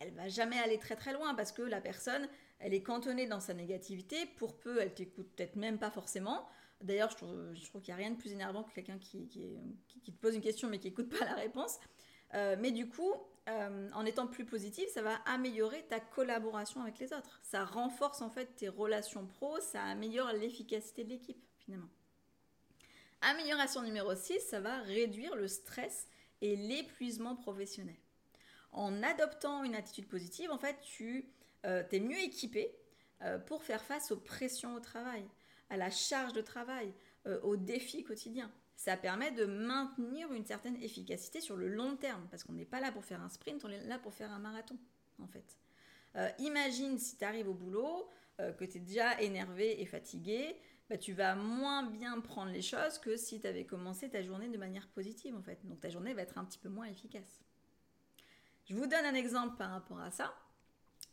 elle 0.01 0.11
va 0.11 0.27
jamais 0.27 0.59
aller 0.59 0.81
très 0.81 0.97
très 0.97 1.13
loin, 1.13 1.37
parce 1.37 1.53
que 1.53 1.63
la 1.63 1.81
personne, 1.81 2.29
elle 2.59 2.75
est 2.75 2.83
cantonnée 2.83 3.29
dans 3.29 3.39
sa 3.39 3.55
négativité, 3.55 4.27
pour 4.39 4.59
peu, 4.59 4.81
elle 4.81 4.93
t'écoute 4.93 5.31
peut-être 5.37 5.55
même 5.55 5.79
pas 5.79 5.93
forcément. 5.93 6.49
D'ailleurs, 6.81 7.11
je 7.11 7.17
trouve, 7.17 7.83
qu'il 7.83 7.95
n'y 7.95 8.01
a 8.01 8.05
rien 8.05 8.11
de 8.11 8.17
plus 8.17 8.33
énervant 8.33 8.63
que 8.63 8.73
quelqu'un 8.73 8.99
qui, 8.99 9.29
te 9.29 10.11
pose 10.21 10.35
une 10.35 10.43
question 10.43 10.69
mais 10.69 10.79
qui 10.79 10.89
n'écoute 10.89 11.09
pas 11.19 11.25
la 11.25 11.35
réponse. 11.35 11.79
Euh, 12.35 12.57
mais 12.59 12.73
du 12.73 12.89
coup, 12.89 13.13
euh, 13.49 13.91
en 13.93 14.05
étant 14.05 14.27
plus 14.27 14.45
positif, 14.45 14.89
ça 14.91 15.03
va 15.03 15.17
améliorer 15.27 15.85
ta 15.89 16.01
collaboration 16.01 16.81
avec 16.83 16.99
les 16.99 17.13
autres. 17.13 17.41
Ça 17.43 17.65
renforce 17.65 18.23
en 18.23 18.31
fait 18.31 18.55
tes 18.57 18.69
relations 18.69 19.27
pro, 19.27 19.61
ça 19.61 19.83
améliore 19.83 20.33
l'efficacité 20.33 21.05
de 21.05 21.11
l'équipe 21.11 21.43
finalement. 21.59 21.89
Amélioration 23.21 23.83
numéro 23.83 24.15
6, 24.15 24.41
ça 24.41 24.61
va 24.61 24.81
réduire 24.81 25.35
le 25.37 25.49
stress 25.49 26.09
et 26.43 26.57
l'épuisement 26.57 27.37
professionnel. 27.37 27.97
En 28.73 29.03
adoptant 29.03 29.65
une 29.65 29.75
attitude 29.75 30.09
positive, 30.09 30.51
en 30.51 30.59
fait, 30.59 30.77
tu 30.83 31.31
euh, 31.65 31.83
es 31.91 32.01
mieux 32.01 32.19
équipé 32.19 32.75
euh, 33.23 33.39
pour 33.39 33.63
faire 33.63 33.83
face 33.83 34.11
aux 34.11 34.17
pressions 34.17 34.75
au 34.75 34.81
travail, 34.81 35.25
à 35.71 35.77
la 35.77 35.91
charge 35.91 36.33
de 36.33 36.41
travail, 36.41 36.93
euh, 37.27 37.41
aux 37.43 37.57
défis 37.57 38.05
quotidiens. 38.05 38.51
Ça 38.77 38.97
permet 38.97 39.31
de 39.31 39.45
maintenir 39.45 40.33
une 40.33 40.45
certaine 40.45 40.77
efficacité 40.83 41.41
sur 41.41 41.57
le 41.57 41.69
long 41.69 41.97
terme, 41.97 42.27
parce 42.31 42.43
qu'on 42.43 42.55
n'est 42.55 42.65
pas 42.65 42.81
là 42.81 42.93
pour 42.93 43.05
faire 43.05 43.23
un 43.23 43.29
sprint, 43.29 43.65
on 43.65 43.71
est 43.71 43.87
là 43.87 43.99
pour 43.99 44.15
faire 44.15 44.33
un 44.33 44.39
marathon, 44.39 44.77
en 45.23 45.29
fait. 45.29 45.57
imagine 46.39 46.99
si 46.99 47.17
tu 47.17 47.25
arrives 47.25 47.49
au 47.49 47.55
boulot, 47.55 48.09
que 48.39 48.65
tu 48.65 48.79
es 48.79 48.81
déjà 48.81 49.21
énervé 49.21 49.81
et 49.81 49.87
fatigué, 49.87 50.57
bah, 50.91 50.99
tu 50.99 51.15
vas 51.15 51.35
moins 51.35 51.83
bien 51.85 52.21
prendre 52.21 52.53
les 52.53 52.61
choses 52.61 52.99
que 52.99 53.17
si 53.17 53.41
tu 53.41 53.47
avais 53.47 53.65
commencé 53.65 54.11
ta 54.11 54.23
journée 54.23 54.49
de 54.49 54.59
manière 54.59 54.87
positive 54.89 55.35
en 55.35 55.43
fait. 55.43 55.59
Donc 55.65 55.81
ta 55.81 55.89
journée 55.89 56.13
va 56.13 56.23
être 56.23 56.37
un 56.37 56.45
petit 56.45 56.59
peu 56.59 56.69
moins 56.69 56.85
efficace. 56.87 57.43
Je 58.69 58.75
vous 58.75 58.87
donne 58.87 59.05
un 59.05 59.15
exemple 59.15 59.57
par 59.57 59.71
rapport 59.71 60.01
à 60.01 60.11
ça. 60.11 60.35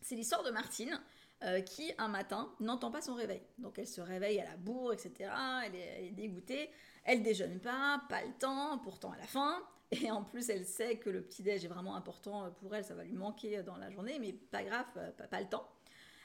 C'est 0.01 0.15
l'histoire 0.15 0.43
de 0.43 0.51
Martine 0.51 0.99
euh, 1.43 1.61
qui 1.61 1.91
un 1.97 2.07
matin 2.07 2.51
n'entend 2.59 2.91
pas 2.91 3.01
son 3.01 3.15
réveil. 3.15 3.41
Donc 3.57 3.79
elle 3.79 3.87
se 3.87 4.01
réveille 4.01 4.39
à 4.39 4.45
la 4.45 4.57
bourre, 4.57 4.93
etc. 4.93 5.31
Elle 5.65 5.75
est, 5.75 6.11
dégoûtée. 6.11 6.69
Elle 7.03 7.23
déjeune 7.23 7.59
pas, 7.59 8.01
pas 8.09 8.21
le 8.23 8.33
temps, 8.39 8.77
pourtant 8.79 9.13
elle 9.15 9.23
a 9.23 9.27
faim. 9.27 9.57
Et 9.91 10.09
en 10.09 10.23
plus, 10.23 10.49
elle 10.49 10.65
sait 10.65 10.97
que 10.97 11.09
le 11.09 11.21
petit-déj 11.21 11.65
est 11.65 11.67
vraiment 11.67 11.95
important 11.95 12.49
pour 12.61 12.73
elle, 12.73 12.85
ça 12.85 12.93
va 12.93 13.03
lui 13.03 13.11
manquer 13.11 13.61
dans 13.61 13.75
la 13.75 13.89
journée, 13.89 14.19
mais 14.19 14.31
pas 14.31 14.63
grave, 14.63 14.85
pas 15.29 15.41
le 15.41 15.47
temps. 15.47 15.67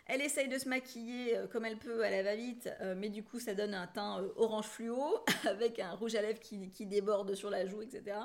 Elle 0.09 0.23
essaye 0.23 0.49
de 0.49 0.57
se 0.57 0.69
maquiller 0.69 1.37
euh, 1.37 1.47
comme 1.49 1.65
elle 1.65 1.79
peut, 1.79 2.03
elle 2.05 2.25
va 2.25 2.37
vite, 2.37 2.71
euh, 2.81 2.95
mais 2.97 3.09
du 3.09 3.25
coup 3.25 3.41
ça 3.41 3.55
donne 3.55 3.75
un 3.75 3.89
teint 3.89 4.23
euh, 4.23 4.29
orange 4.37 4.67
fluo 4.67 5.25
avec 5.45 5.81
un 5.81 5.93
rouge 5.93 6.15
à 6.15 6.23
lèvres 6.23 6.39
qui, 6.39 6.87
déborde 6.87 7.35
sur 7.35 7.51
la 7.51 7.67
joue, 7.67 7.83
etc. 7.83 8.17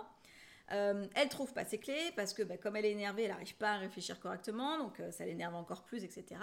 elle 0.69 1.29
trouve 1.29 1.51
pas 1.53 1.65
ses 1.65 1.79
clés 1.79 2.13
parce 2.15 2.33
que 2.33 2.43
bah, 2.43 2.55
comme 2.57 2.75
elle 2.75 2.86
est 2.86 2.91
énervée, 2.91 3.24
elle 3.24 3.31
n'arrive 3.31 3.55
pas 3.55 3.71
à 3.71 3.77
réfléchir 3.77 4.19
correctement, 4.19 4.77
donc 4.77 5.01
ça 5.12 5.25
l'énerve 5.25 5.55
encore 5.55 5.83
plus, 5.83 6.03
etc. 6.03 6.39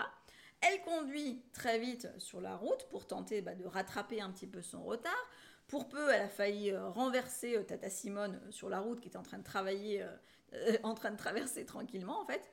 Elle 0.60 0.80
conduit 0.82 1.42
très 1.52 1.78
vite 1.78 2.08
sur 2.18 2.40
la 2.40 2.56
route 2.56 2.86
pour 2.90 3.06
tenter 3.06 3.42
bah, 3.42 3.54
de 3.54 3.64
rattraper 3.64 4.20
un 4.20 4.30
petit 4.30 4.46
peu 4.46 4.62
son 4.62 4.82
retard. 4.82 5.30
Pour 5.68 5.88
peu, 5.88 6.10
elle 6.10 6.22
a 6.22 6.28
failli 6.28 6.74
renverser 6.76 7.64
Tata 7.66 7.90
Simone 7.90 8.40
sur 8.50 8.68
la 8.68 8.80
route 8.80 9.00
qui 9.00 9.08
était 9.08 9.18
en 9.18 9.22
train 9.22 9.38
de 9.38 9.44
travailler, 9.44 10.04
en 10.82 10.94
train 10.94 11.10
de 11.10 11.16
traverser 11.16 11.64
tranquillement 11.64 12.20
en 12.20 12.24
fait. 12.24 12.50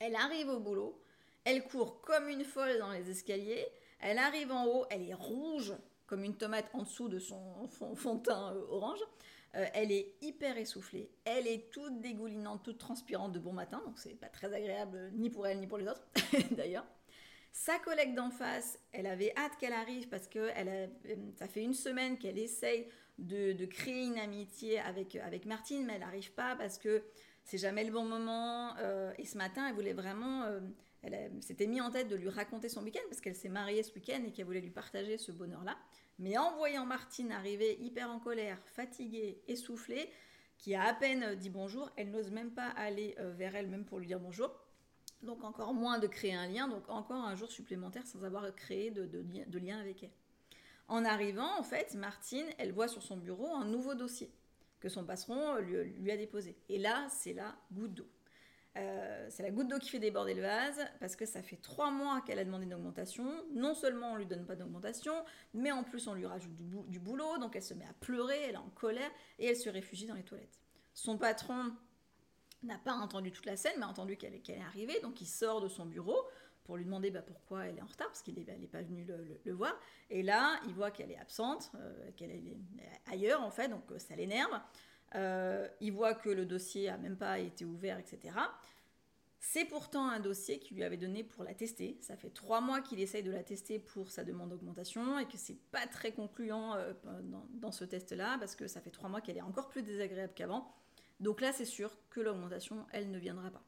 Elle 0.00 0.16
arrive 0.16 0.48
au 0.48 0.60
boulot, 0.60 1.00
elle 1.44 1.64
court 1.64 2.00
comme 2.02 2.28
une 2.28 2.44
folle 2.44 2.78
dans 2.78 2.92
les 2.92 3.10
escaliers. 3.10 3.66
Elle 4.00 4.18
arrive 4.18 4.52
en 4.52 4.66
haut, 4.66 4.86
elle 4.90 5.08
est 5.08 5.14
rouge 5.14 5.74
comme 6.06 6.24
une 6.24 6.36
tomate 6.36 6.68
en 6.72 6.82
dessous 6.82 7.08
de 7.08 7.18
son 7.18 7.68
fond, 7.96 8.18
teint 8.18 8.54
euh, 8.54 8.66
orange. 8.68 9.00
Euh, 9.54 9.66
elle 9.72 9.92
est 9.92 10.14
hyper 10.20 10.58
essoufflée. 10.58 11.10
Elle 11.24 11.46
est 11.46 11.70
toute 11.70 12.00
dégoulinante, 12.00 12.62
toute 12.62 12.78
transpirante 12.78 13.32
de 13.32 13.38
bon 13.38 13.52
matin. 13.52 13.82
Donc 13.86 13.98
c'est 13.98 14.14
pas 14.14 14.28
très 14.28 14.52
agréable 14.52 15.10
ni 15.14 15.30
pour 15.30 15.46
elle 15.46 15.58
ni 15.60 15.66
pour 15.66 15.78
les 15.78 15.88
autres 15.88 16.06
d'ailleurs. 16.52 16.86
Sa 17.52 17.78
collègue 17.78 18.14
d'en 18.14 18.30
face, 18.30 18.78
elle 18.92 19.06
avait 19.06 19.32
hâte 19.36 19.56
qu'elle 19.58 19.72
arrive 19.72 20.08
parce 20.08 20.28
que 20.28 20.50
elle 20.54 20.90
euh, 21.06 21.14
ça 21.38 21.48
fait 21.48 21.62
une 21.62 21.74
semaine 21.74 22.18
qu'elle 22.18 22.38
essaye 22.38 22.86
de, 23.18 23.64
créer 23.64 24.04
une 24.04 24.18
amitié 24.18 24.78
avec, 24.78 25.16
avec 25.16 25.44
Martine, 25.44 25.84
mais 25.86 25.94
elle 25.94 26.00
n'arrive 26.00 26.30
pas 26.32 26.54
parce 26.54 26.78
que 26.78 27.02
c'est 27.42 27.58
jamais 27.58 27.82
le 27.82 27.90
bon 27.90 28.04
moment. 28.04 28.76
et 29.16 29.24
ce 29.24 29.36
matin, 29.36 29.66
elle 29.66 29.74
voulait 29.74 29.94
vraiment 29.94 30.44
elle 31.02 31.30
s'était 31.40 31.66
mis 31.66 31.80
en 31.80 31.90
tête 31.90 32.08
de 32.08 32.16
lui 32.16 32.28
raconter 32.28 32.68
son 32.68 32.82
week-end 32.82 33.02
parce 33.08 33.20
qu'elle 33.20 33.34
s'est 33.34 33.48
mariée 33.48 33.82
ce 33.82 33.92
week-end 33.94 34.22
et 34.26 34.32
qu'elle 34.32 34.46
voulait 34.46 34.60
lui 34.60 34.70
partager 34.70 35.18
ce 35.18 35.32
bonheur-là. 35.32 35.76
Mais 36.18 36.36
en 36.36 36.56
voyant 36.56 36.84
Martine 36.84 37.32
arriver 37.32 37.78
hyper 37.80 38.10
en 38.10 38.18
colère, 38.18 38.58
fatiguée, 38.66 39.40
essoufflée, 39.46 40.10
qui 40.58 40.74
a 40.74 40.84
à 40.84 40.94
peine 40.94 41.36
dit 41.36 41.50
bonjour, 41.50 41.90
elle 41.96 42.10
n'ose 42.10 42.30
même 42.30 42.50
pas 42.50 42.68
aller 42.70 43.14
euh, 43.20 43.32
vers 43.32 43.54
elle 43.54 43.68
même 43.68 43.84
pour 43.84 44.00
lui 44.00 44.06
dire 44.06 44.18
bonjour. 44.18 44.50
Donc 45.22 45.44
encore 45.44 45.74
moins 45.74 45.98
de 45.98 46.06
créer 46.06 46.34
un 46.34 46.46
lien, 46.46 46.68
donc 46.68 46.88
encore 46.88 47.24
un 47.24 47.34
jour 47.34 47.50
supplémentaire 47.50 48.06
sans 48.06 48.22
avoir 48.24 48.54
créé 48.54 48.90
de, 48.90 49.58
lien 49.58 49.78
avec 49.78 50.02
elle. 50.02 50.12
En 50.86 51.04
arrivant, 51.04 51.58
en 51.58 51.62
fait, 51.62 51.94
Martine, 51.94 52.46
elle 52.56 52.72
voit 52.72 52.88
sur 52.88 53.02
son 53.02 53.16
bureau 53.16 53.54
un 53.54 53.64
nouveau 53.64 53.94
dossier 53.94 54.32
que 54.80 54.88
son 54.88 55.04
patron 55.04 55.56
lui, 55.56 56.10
a 56.10 56.16
déposé. 56.16 56.56
Et 56.68 56.78
là, 56.78 57.08
c'est 57.10 57.32
la 57.32 57.56
goutte 57.72 57.94
d'eau. 57.94 58.06
Euh, 58.76 59.26
c'est 59.30 59.42
la 59.42 59.50
goutte 59.50 59.68
d'eau 59.68 59.78
qui 59.78 59.88
fait 59.88 59.98
déborder 59.98 60.34
le 60.34 60.42
vase 60.42 60.80
parce 61.00 61.16
que 61.16 61.26
ça 61.26 61.42
fait 61.42 61.56
trois 61.56 61.90
mois 61.90 62.20
qu'elle 62.20 62.38
a 62.38 62.44
demandé 62.44 62.64
une 62.64 62.74
augmentation. 62.74 63.44
Non 63.52 63.74
seulement 63.74 64.12
on 64.12 64.16
lui 64.16 64.26
donne 64.26 64.46
pas 64.46 64.54
d'augmentation, 64.54 65.14
mais 65.54 65.72
en 65.72 65.82
plus 65.82 66.06
on 66.06 66.14
lui 66.14 66.26
rajoute 66.26 66.54
du, 66.54 66.98
boulot, 67.00 67.38
donc 67.38 67.56
elle 67.56 67.62
se 67.62 67.74
met 67.74 67.86
à 67.86 67.92
pleurer, 67.94 68.40
elle 68.48 68.54
est 68.54 68.58
en 68.58 68.70
colère 68.70 69.10
et 69.38 69.46
elle 69.46 69.56
se 69.56 69.68
réfugie 69.68 70.06
dans 70.06 70.14
les 70.14 70.22
toilettes. 70.22 70.60
Son 70.94 71.18
patron 71.18 71.72
n'a 72.62 72.78
pas 72.78 72.92
entendu 72.92 73.32
toute 73.32 73.46
la 73.46 73.56
scène, 73.56 73.74
mais 73.78 73.84
a 73.84 73.88
entendu 73.88 74.16
qu'elle 74.16 74.34
est 74.34 74.60
arrivée, 74.60 75.00
donc 75.00 75.20
il 75.20 75.26
sort 75.26 75.60
de 75.60 75.68
son 75.68 75.86
bureau 75.86 76.18
pour 76.68 76.76
lui 76.76 76.84
demander 76.84 77.10
bah, 77.10 77.22
pourquoi 77.22 77.64
elle 77.64 77.78
est 77.78 77.82
en 77.82 77.86
retard, 77.86 78.08
parce 78.08 78.20
qu'il 78.20 78.34
n'est 78.34 78.66
pas 78.66 78.82
venu 78.82 79.06
le, 79.44 79.52
voir. 79.54 79.74
Et 80.10 80.22
là, 80.22 80.60
il 80.66 80.74
voit 80.74 80.90
qu'elle 80.90 81.10
est 81.10 81.18
absente, 81.18 81.72
euh, 81.76 82.10
qu'elle 82.14 82.30
est 82.30 82.58
ailleurs, 83.06 83.40
en 83.40 83.50
fait, 83.50 83.68
donc 83.68 83.90
euh, 83.90 83.98
ça 83.98 84.14
l'énerve. 84.14 84.52
Euh, 85.14 85.68
il 85.80 85.92
voit 85.92 86.14
que 86.14 86.28
le 86.28 86.44
dossier 86.44 86.88
a 86.88 86.98
même 86.98 87.16
pas 87.16 87.38
été 87.38 87.64
ouvert, 87.64 87.98
etc. 87.98 88.36
C'est 89.40 89.64
pourtant 89.64 90.08
un 90.08 90.20
dossier 90.20 90.58
qu'il 90.58 90.76
lui 90.76 90.84
avait 90.84 90.96
donné 90.96 91.24
pour 91.24 91.44
la 91.44 91.54
tester. 91.54 91.96
Ça 92.00 92.16
fait 92.16 92.30
trois 92.30 92.60
mois 92.60 92.80
qu'il 92.80 93.00
essaye 93.00 93.22
de 93.22 93.30
la 93.30 93.42
tester 93.42 93.78
pour 93.78 94.10
sa 94.10 94.24
demande 94.24 94.50
d'augmentation 94.50 95.18
et 95.18 95.26
que 95.26 95.38
c'est 95.38 95.58
pas 95.70 95.86
très 95.86 96.12
concluant 96.12 96.76
dans, 97.22 97.46
dans, 97.50 97.72
ce 97.72 97.84
test-là 97.84 98.36
parce 98.38 98.56
que 98.56 98.66
ça 98.66 98.80
fait 98.80 98.90
trois 98.90 99.08
mois 99.08 99.20
qu'elle 99.20 99.36
est 99.36 99.42
encore 99.42 99.68
plus 99.68 99.82
désagréable 99.82 100.32
qu'avant. 100.34 100.74
Donc 101.20 101.40
là, 101.40 101.52
c'est 101.52 101.64
sûr 101.64 101.96
que 102.10 102.20
l'augmentation, 102.20 102.86
elle 102.92 103.10
ne 103.10 103.18
viendra 103.18 103.50
pas. 103.50 103.62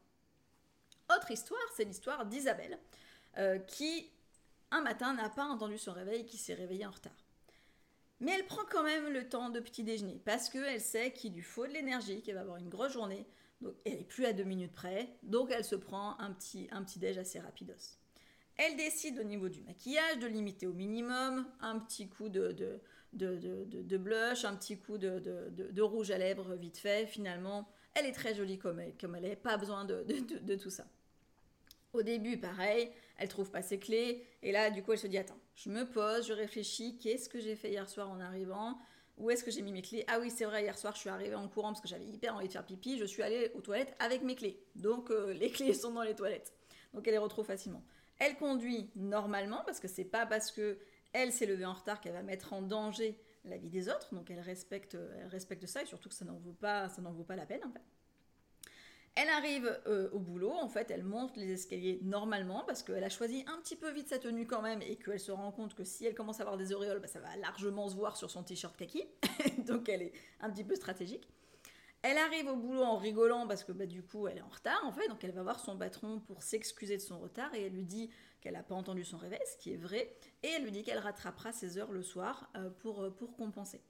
Autre 1.14 1.30
histoire, 1.30 1.60
c'est 1.76 1.84
l'histoire 1.84 2.26
d'Isabelle, 2.26 2.78
euh, 3.38 3.58
qui 3.58 4.10
un 4.70 4.80
matin 4.82 5.14
n'a 5.14 5.28
pas 5.28 5.44
entendu 5.44 5.78
son 5.78 5.92
réveil, 5.92 6.24
qui 6.24 6.36
s'est 6.36 6.54
réveillée 6.54 6.86
en 6.86 6.92
retard. 6.92 7.12
Mais 8.20 8.32
elle 8.32 8.44
prend 8.44 8.62
quand 8.70 8.82
même 8.82 9.08
le 9.08 9.28
temps 9.28 9.50
de 9.50 9.60
petit 9.60 9.82
déjeuner, 9.82 10.20
parce 10.24 10.50
qu'elle 10.50 10.80
sait 10.80 11.12
qu'il 11.12 11.32
lui 11.34 11.42
faut 11.42 11.66
de 11.66 11.72
l'énergie, 11.72 12.22
qu'elle 12.22 12.34
va 12.34 12.42
avoir 12.42 12.58
une 12.58 12.68
grosse 12.68 12.92
journée, 12.92 13.26
donc 13.60 13.74
elle 13.84 14.00
est 14.00 14.04
plus 14.04 14.26
à 14.26 14.32
deux 14.32 14.44
minutes 14.44 14.72
près, 14.72 15.08
donc 15.22 15.50
elle 15.50 15.64
se 15.64 15.76
prend 15.76 16.18
un 16.18 16.32
petit, 16.32 16.68
un 16.70 16.82
petit 16.82 16.98
déj 16.98 17.18
assez 17.18 17.40
rapidos. 17.40 17.98
Elle 18.56 18.76
décide 18.76 19.18
au 19.18 19.24
niveau 19.24 19.48
du 19.48 19.62
maquillage 19.62 20.18
de 20.18 20.26
limiter 20.26 20.66
au 20.66 20.74
minimum 20.74 21.46
un 21.60 21.78
petit 21.78 22.08
coup 22.08 22.28
de, 22.28 22.52
de, 22.52 22.80
de, 23.14 23.96
blush, 23.96 24.44
un 24.44 24.54
petit 24.54 24.76
coup 24.76 24.98
de, 24.98 25.80
rouge 25.80 26.10
à 26.10 26.18
lèvres 26.18 26.54
vite 26.56 26.76
fait. 26.76 27.06
Finalement, 27.06 27.66
elle 27.94 28.04
est 28.04 28.12
très 28.12 28.34
jolie 28.34 28.58
comme 28.58 28.80
elle, 28.80 28.94
comme 29.00 29.16
est, 29.16 29.36
pas 29.36 29.56
besoin 29.56 29.86
de 29.86 30.56
tout 30.56 30.68
ça. 30.68 30.84
Au 31.92 32.02
début, 32.02 32.36
pareil, 32.36 32.90
elle 33.18 33.28
trouve 33.28 33.50
pas 33.50 33.62
ses 33.62 33.78
clés. 33.78 34.24
Et 34.42 34.52
là, 34.52 34.70
du 34.70 34.82
coup, 34.82 34.92
elle 34.92 34.98
se 34.98 35.06
dit 35.06 35.18
Attends, 35.18 35.38
je 35.62 35.68
me 35.68 35.84
pose, 35.84 36.26
je 36.26 36.32
réfléchis. 36.32 36.96
Qu'est-ce 36.96 37.28
que 37.28 37.38
j'ai 37.38 37.54
fait 37.54 37.70
hier 37.70 37.88
soir 37.88 38.10
en 38.10 38.18
arrivant? 38.18 38.78
Où 39.18 39.30
est-ce 39.30 39.44
que 39.44 39.50
j'ai 39.50 39.60
mis 39.60 39.72
mes 39.72 39.82
clés? 39.82 40.04
Ah 40.08 40.18
oui, 40.18 40.30
c'est 40.30 40.46
vrai, 40.46 40.62
hier 40.62 40.78
soir, 40.78 40.94
je 40.94 41.00
suis 41.00 41.10
arrivée 41.10 41.34
en 41.34 41.48
courant 41.48 41.68
parce 41.68 41.82
que 41.82 41.88
j'avais 41.88 42.06
hyper 42.06 42.34
envie 42.34 42.46
de 42.46 42.52
faire 42.52 42.64
pipi. 42.64 42.96
Je 42.98 43.04
suis 43.04 43.22
allée 43.22 43.52
aux 43.54 43.60
toilettes 43.60 43.94
avec 43.98 44.22
mes 44.22 44.34
clés. 44.34 44.64
Donc, 44.74 45.10
euh, 45.10 45.32
les 45.34 45.50
clés 45.50 45.74
sont 45.74 45.92
dans 45.92 46.02
les 46.02 46.14
toilettes. 46.14 46.54
Donc, 46.94 47.06
elle 47.06 47.12
les 47.12 47.18
retrouve 47.18 47.44
facilement. 47.44 47.84
Elle 48.18 48.36
conduit 48.36 48.90
normalement 48.96 49.62
parce 49.66 49.80
que 49.80 49.88
c'est 49.88 50.04
pas 50.04 50.24
parce 50.24 50.50
que 50.50 50.78
elle 51.12 51.32
s'est 51.32 51.46
levée 51.46 51.66
en 51.66 51.74
retard 51.74 52.00
qu'elle 52.00 52.12
va 52.14 52.22
mettre 52.22 52.54
en 52.54 52.62
danger 52.62 53.20
la 53.44 53.58
vie 53.58 53.68
des 53.68 53.90
autres. 53.90 54.14
Donc, 54.14 54.30
elle 54.30 54.40
respecte, 54.40 54.94
elle 54.94 55.28
respecte 55.28 55.66
ça 55.66 55.82
et 55.82 55.86
surtout 55.86 56.08
que 56.08 56.14
ça 56.14 56.24
n'en 56.24 56.38
vaut 56.38 56.54
pas, 56.54 56.88
ça 56.88 57.02
n'en 57.02 57.12
vaut 57.12 57.24
pas 57.24 57.36
la 57.36 57.44
peine 57.44 57.64
en 57.66 57.70
fait. 57.70 57.82
Elle 59.16 59.28
arrive 59.28 59.80
euh, 59.86 60.08
au 60.12 60.18
boulot, 60.18 60.52
en 60.52 60.68
fait, 60.68 60.90
elle 60.90 61.02
monte 61.02 61.36
les 61.36 61.52
escaliers 61.52 61.98
normalement 62.02 62.64
parce 62.66 62.82
qu'elle 62.82 63.04
a 63.04 63.08
choisi 63.08 63.44
un 63.48 63.58
petit 63.60 63.76
peu 63.76 63.90
vite 63.90 64.08
sa 64.08 64.18
tenue 64.18 64.46
quand 64.46 64.62
même 64.62 64.80
et 64.82 64.96
qu'elle 64.96 65.20
se 65.20 65.32
rend 65.32 65.50
compte 65.52 65.74
que 65.74 65.84
si 65.84 66.06
elle 66.06 66.14
commence 66.14 66.40
à 66.40 66.44
avoir 66.44 66.56
des 66.56 66.72
auréoles, 66.72 67.00
bah, 67.00 67.08
ça 67.08 67.20
va 67.20 67.36
largement 67.36 67.88
se 67.88 67.96
voir 67.96 68.16
sur 68.16 68.30
son 68.30 68.42
t-shirt 68.42 68.76
kaki. 68.76 69.04
Donc 69.66 69.88
elle 69.88 70.02
est 70.02 70.12
un 70.40 70.50
petit 70.50 70.64
peu 70.64 70.74
stratégique. 70.74 71.28
Elle 72.02 72.16
arrive 72.16 72.46
au 72.46 72.56
boulot 72.56 72.82
en 72.82 72.96
rigolant 72.96 73.46
parce 73.46 73.62
que 73.62 73.72
bah, 73.72 73.84
du 73.84 74.02
coup 74.02 74.26
elle 74.26 74.38
est 74.38 74.42
en 74.42 74.48
retard 74.48 74.80
en 74.86 74.92
fait, 74.92 75.06
donc 75.08 75.22
elle 75.22 75.32
va 75.32 75.42
voir 75.42 75.60
son 75.60 75.76
patron 75.76 76.18
pour 76.20 76.42
s'excuser 76.42 76.96
de 76.96 77.02
son 77.02 77.18
retard 77.18 77.54
et 77.54 77.66
elle 77.66 77.74
lui 77.74 77.84
dit 77.84 78.08
qu'elle 78.40 78.54
n'a 78.54 78.62
pas 78.62 78.74
entendu 78.74 79.04
son 79.04 79.18
réveil, 79.18 79.40
ce 79.44 79.58
qui 79.58 79.74
est 79.74 79.76
vrai, 79.76 80.16
et 80.42 80.48
elle 80.48 80.64
lui 80.64 80.72
dit 80.72 80.82
qu'elle 80.82 80.98
rattrapera 80.98 81.52
ses 81.52 81.76
heures 81.76 81.92
le 81.92 82.02
soir 82.02 82.50
euh, 82.56 82.70
pour, 82.70 83.02
euh, 83.02 83.10
pour 83.10 83.36
compenser. 83.36 83.82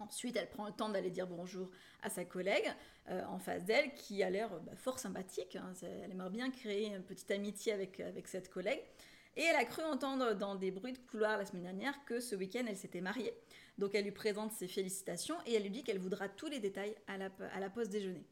Ensuite, 0.00 0.36
elle 0.36 0.48
prend 0.48 0.66
le 0.66 0.72
temps 0.72 0.88
d'aller 0.88 1.10
dire 1.10 1.26
bonjour 1.26 1.70
à 2.02 2.10
sa 2.10 2.24
collègue 2.24 2.68
euh, 3.08 3.24
en 3.26 3.38
face 3.38 3.64
d'elle, 3.64 3.94
qui 3.94 4.22
a 4.22 4.30
l'air 4.30 4.50
bah, 4.60 4.72
fort 4.76 4.98
sympathique. 4.98 5.56
Hein. 5.56 5.72
Elle 5.82 6.10
aimerait 6.10 6.30
bien 6.30 6.50
créer 6.50 6.86
une 6.86 7.02
petite 7.02 7.30
amitié 7.30 7.72
avec, 7.72 8.00
avec 8.00 8.26
cette 8.28 8.50
collègue. 8.50 8.82
Et 9.36 9.42
elle 9.42 9.56
a 9.56 9.64
cru 9.64 9.82
entendre 9.82 10.34
dans 10.34 10.54
des 10.54 10.70
bruits 10.70 10.92
de 10.92 10.98
couloir 10.98 11.38
la 11.38 11.44
semaine 11.44 11.64
dernière 11.64 12.04
que 12.04 12.20
ce 12.20 12.36
week-end, 12.36 12.64
elle 12.68 12.76
s'était 12.76 13.00
mariée. 13.00 13.34
Donc 13.78 13.94
elle 13.94 14.04
lui 14.04 14.12
présente 14.12 14.52
ses 14.52 14.68
félicitations 14.68 15.36
et 15.46 15.54
elle 15.54 15.62
lui 15.62 15.70
dit 15.70 15.82
qu'elle 15.82 15.98
voudra 15.98 16.28
tous 16.28 16.46
les 16.46 16.60
détails 16.60 16.94
à 17.08 17.16
la, 17.18 17.30
à 17.52 17.60
la 17.60 17.70
pause 17.70 17.88
déjeuner. 17.88 18.24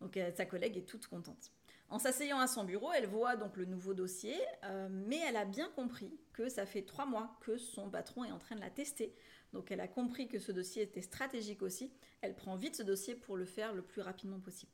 Donc 0.00 0.16
euh, 0.16 0.30
sa 0.36 0.44
collègue 0.44 0.76
est 0.76 0.86
toute 0.86 1.06
contente. 1.06 1.50
En 1.88 1.98
s'asseyant 1.98 2.38
à 2.38 2.46
son 2.46 2.64
bureau, 2.64 2.92
elle 2.92 3.06
voit 3.06 3.36
donc 3.36 3.56
le 3.56 3.64
nouveau 3.64 3.94
dossier, 3.94 4.36
euh, 4.64 4.88
mais 4.90 5.18
elle 5.28 5.36
a 5.36 5.44
bien 5.44 5.68
compris 5.70 6.20
que 6.32 6.48
ça 6.48 6.64
fait 6.64 6.82
trois 6.82 7.04
mois 7.04 7.36
que 7.40 7.58
son 7.58 7.90
patron 7.90 8.24
est 8.24 8.30
en 8.30 8.38
train 8.38 8.54
de 8.54 8.60
la 8.60 8.70
tester 8.70 9.12
donc 9.52 9.70
elle 9.70 9.80
a 9.80 9.88
compris 9.88 10.28
que 10.28 10.38
ce 10.38 10.52
dossier 10.52 10.82
était 10.82 11.02
stratégique 11.02 11.62
aussi. 11.62 11.92
Elle 12.20 12.34
prend 12.34 12.56
vite 12.56 12.76
ce 12.76 12.82
dossier 12.82 13.14
pour 13.14 13.36
le 13.36 13.44
faire 13.44 13.72
le 13.72 13.82
plus 13.82 14.02
rapidement 14.02 14.40
possible. 14.40 14.72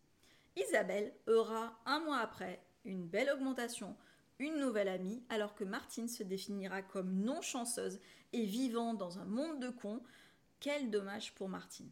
Isabelle 0.57 1.13
aura 1.27 1.79
un 1.87 2.01
mois 2.01 2.19
après 2.19 2.63
une 2.85 3.07
belle 3.07 3.31
augmentation, 3.31 3.97
une 4.39 4.59
nouvelle 4.59 4.89
amie, 4.89 5.23
alors 5.29 5.55
que 5.55 5.65
Martine 5.65 6.09
se 6.09 6.23
définira 6.23 6.83
comme 6.83 7.13
non 7.13 7.41
chanceuse 7.41 8.01
et 8.33 8.45
vivant 8.45 8.95
dans 8.95 9.19
un 9.19 9.25
monde 9.25 9.61
de 9.61 9.69
cons. 9.69 10.03
Quel 10.61 10.91
dommage 10.91 11.35
pour 11.35 11.49
Martine. 11.49 11.91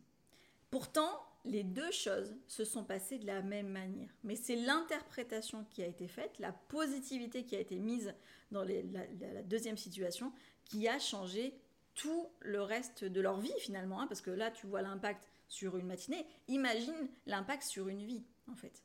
Pourtant, 0.70 1.20
les 1.44 1.62
deux 1.62 1.90
choses 1.90 2.34
se 2.46 2.64
sont 2.64 2.84
passées 2.84 3.18
de 3.18 3.26
la 3.26 3.42
même 3.42 3.68
manière. 3.68 4.08
Mais 4.22 4.36
c'est 4.36 4.56
l'interprétation 4.56 5.64
qui 5.70 5.82
a 5.82 5.86
été 5.86 6.08
faite, 6.08 6.38
la 6.38 6.52
positivité 6.52 7.44
qui 7.44 7.54
a 7.54 7.60
été 7.60 7.78
mise 7.78 8.14
dans 8.50 8.64
la, 8.64 9.42
deuxième 9.42 9.76
situation, 9.76 10.32
qui 10.64 10.88
a 10.88 10.98
changé 10.98 11.54
tout 11.94 12.28
le 12.40 12.62
reste 12.62 13.04
de 13.04 13.20
leur 13.20 13.38
vie 13.38 13.52
finalement, 13.60 14.00
hein, 14.00 14.06
parce 14.06 14.20
que 14.20 14.30
là 14.30 14.50
tu 14.50 14.66
vois 14.66 14.82
l'impact 14.82 15.28
sur 15.48 15.76
une 15.76 15.86
matinée, 15.86 16.26
imagine 16.48 17.08
l'impact 17.26 17.62
sur 17.62 17.88
une 17.88 18.02
vie 18.02 18.24
en 18.50 18.54
fait. 18.54 18.82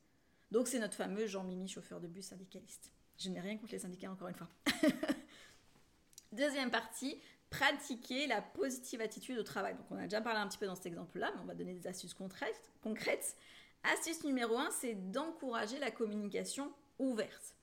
Donc 0.52 0.68
c'est 0.68 0.80
notre 0.80 0.96
fameux 0.96 1.28
Jean-Mimi, 1.28 1.68
chauffeur 1.68 2.00
de 2.00 2.08
bus 2.08 2.26
syndicaliste. 2.26 2.92
Je 3.18 3.30
n'ai 3.30 3.40
rien 3.40 3.58
contre 3.58 3.74
les 3.74 3.80
syndicats 3.80 4.12
encore 4.12 4.30
une 4.30 4.36
fois. 4.36 4.50
Deuxième 6.32 6.72
partie, 6.72 7.20
pratiquer 7.50 8.28
la 8.28 8.42
positive 8.42 9.02
attitude 9.02 9.38
au 9.38 9.44
travail. 9.44 9.76
Donc 9.76 9.86
on 9.90 9.98
a 9.98 10.04
déjà 10.04 10.22
parlé 10.22 10.40
un 10.40 10.48
petit 10.48 10.58
peu 10.58 10.68
dans 10.68 10.76
cet 10.76 10.86
exemple-là, 10.86 11.32
mais 11.36 11.42
on 11.42 11.46
va 11.46 11.56
donner 11.56 11.74
des 11.74 11.88
astuces 11.88 12.14
concrètes. 12.14 12.72
concrètes. 12.82 13.36
Astuce 13.84 14.24
numéro 14.24 14.58
un, 14.58 14.70
c'est 14.72 14.96
d'encourager 15.12 15.80
la 15.80 15.90
communication 15.90 16.72
ouverte 17.00 17.56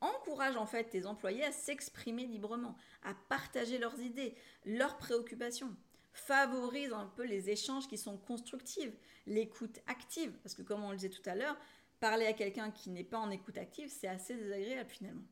encourage 0.00 0.56
en 0.56 0.66
fait 0.66 0.84
tes 0.84 1.06
employés 1.06 1.44
à 1.44 1.52
s'exprimer 1.52 2.26
librement, 2.26 2.76
à 3.02 3.14
partager 3.28 3.78
leurs 3.78 4.00
idées, 4.00 4.34
leurs 4.64 4.96
préoccupations. 4.96 5.74
Favorise 6.12 6.92
un 6.92 7.06
peu 7.06 7.24
les 7.24 7.50
échanges 7.50 7.88
qui 7.88 7.98
sont 7.98 8.16
constructifs, 8.16 8.96
l'écoute 9.26 9.78
active, 9.86 10.32
parce 10.42 10.54
que 10.54 10.62
comme 10.62 10.82
on 10.82 10.90
le 10.90 10.96
disait 10.96 11.10
tout 11.10 11.28
à 11.28 11.34
l'heure, 11.34 11.56
parler 12.00 12.26
à 12.26 12.32
quelqu'un 12.32 12.70
qui 12.70 12.90
n'est 12.90 13.04
pas 13.04 13.18
en 13.18 13.30
écoute 13.30 13.58
active, 13.58 13.90
c'est 13.90 14.08
assez 14.08 14.34
désagréable 14.34 14.90
finalement. 14.90 15.22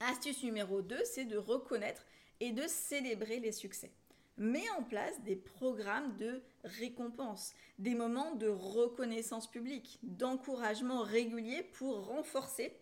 Astuce 0.00 0.42
numéro 0.42 0.82
2, 0.82 0.98
c'est 1.04 1.24
de 1.24 1.38
reconnaître 1.38 2.04
et 2.40 2.50
de 2.50 2.66
célébrer 2.66 3.38
les 3.38 3.52
succès. 3.52 3.92
Mets 4.36 4.68
en 4.70 4.82
place 4.82 5.20
des 5.22 5.36
programmes 5.36 6.16
de 6.16 6.42
récompense, 6.64 7.54
des 7.78 7.94
moments 7.94 8.34
de 8.34 8.48
reconnaissance 8.48 9.48
publique, 9.48 10.00
d'encouragement 10.02 11.02
régulier 11.02 11.62
pour 11.62 12.06
renforcer 12.06 12.76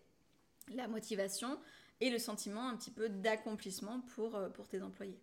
la 0.71 0.89
motivation 0.89 1.59
et 2.01 2.11
le 2.11 2.19
sentiment 2.19 2.69
un 2.69 2.77
petit 2.77 2.91
peu 2.91 3.09
d'accomplissement 3.09 4.01
pour, 4.15 4.37
euh, 4.37 4.49
pour 4.49 4.69
tes 4.69 4.83
employés. 4.83 5.19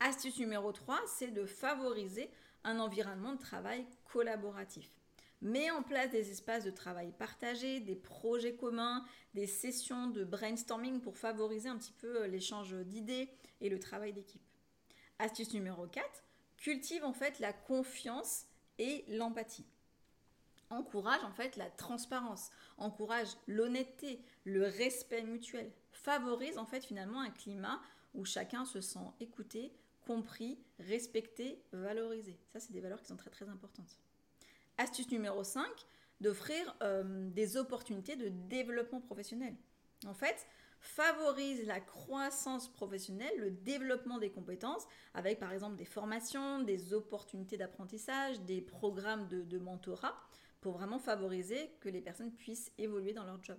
Astuce 0.00 0.38
numéro 0.38 0.72
3, 0.72 1.00
c'est 1.06 1.30
de 1.30 1.46
favoriser 1.46 2.30
un 2.64 2.78
environnement 2.78 3.34
de 3.34 3.38
travail 3.38 3.86
collaboratif. 4.04 4.90
Mets 5.40 5.70
en 5.70 5.82
place 5.82 6.10
des 6.10 6.30
espaces 6.30 6.64
de 6.64 6.70
travail 6.70 7.12
partagés, 7.12 7.80
des 7.80 7.96
projets 7.96 8.54
communs, 8.54 9.04
des 9.34 9.46
sessions 9.46 10.06
de 10.08 10.24
brainstorming 10.24 11.00
pour 11.00 11.18
favoriser 11.18 11.68
un 11.68 11.76
petit 11.76 11.92
peu 11.92 12.22
euh, 12.22 12.26
l'échange 12.26 12.74
d'idées 12.74 13.28
et 13.60 13.68
le 13.68 13.78
travail 13.78 14.12
d'équipe. 14.12 14.42
Astuce 15.18 15.52
numéro 15.52 15.86
4, 15.86 16.04
cultive 16.56 17.04
en 17.04 17.12
fait 17.12 17.38
la 17.38 17.52
confiance 17.52 18.46
et 18.78 19.04
l'empathie. 19.08 19.66
Encourage 20.74 21.22
en 21.24 21.32
fait 21.32 21.56
la 21.56 21.70
transparence, 21.70 22.50
encourage 22.76 23.28
l'honnêteté, 23.46 24.20
le 24.44 24.64
respect 24.64 25.22
mutuel, 25.22 25.70
favorise 25.92 26.58
en 26.58 26.66
fait 26.66 26.84
finalement 26.84 27.20
un 27.20 27.30
climat 27.30 27.80
où 28.14 28.24
chacun 28.24 28.64
se 28.64 28.80
sent 28.80 29.10
écouté, 29.20 29.72
compris, 30.06 30.58
respecté, 30.78 31.62
valorisé. 31.72 32.38
Ça, 32.52 32.60
c'est 32.60 32.72
des 32.72 32.80
valeurs 32.80 33.00
qui 33.00 33.08
sont 33.08 33.16
très 33.16 33.30
très 33.30 33.48
importantes. 33.48 33.98
Astuce 34.78 35.10
numéro 35.10 35.42
5, 35.44 35.64
d'offrir 36.20 36.74
euh, 36.82 37.28
des 37.30 37.56
opportunités 37.56 38.16
de 38.16 38.28
développement 38.28 39.00
professionnel. 39.00 39.54
En 40.06 40.14
fait, 40.14 40.46
favorise 40.80 41.66
la 41.66 41.80
croissance 41.80 42.68
professionnelle, 42.68 43.32
le 43.38 43.50
développement 43.50 44.18
des 44.18 44.30
compétences, 44.30 44.84
avec 45.14 45.38
par 45.38 45.52
exemple 45.52 45.76
des 45.76 45.84
formations, 45.84 46.60
des 46.60 46.92
opportunités 46.92 47.56
d'apprentissage, 47.56 48.40
des 48.42 48.60
programmes 48.60 49.26
de, 49.28 49.42
de 49.42 49.58
mentorat, 49.58 50.14
pour 50.64 50.72
vraiment 50.72 50.98
favoriser 50.98 51.70
que 51.80 51.90
les 51.90 52.00
personnes 52.00 52.32
puissent 52.32 52.72
évoluer 52.78 53.12
dans 53.12 53.24
leur 53.24 53.44
job. 53.44 53.58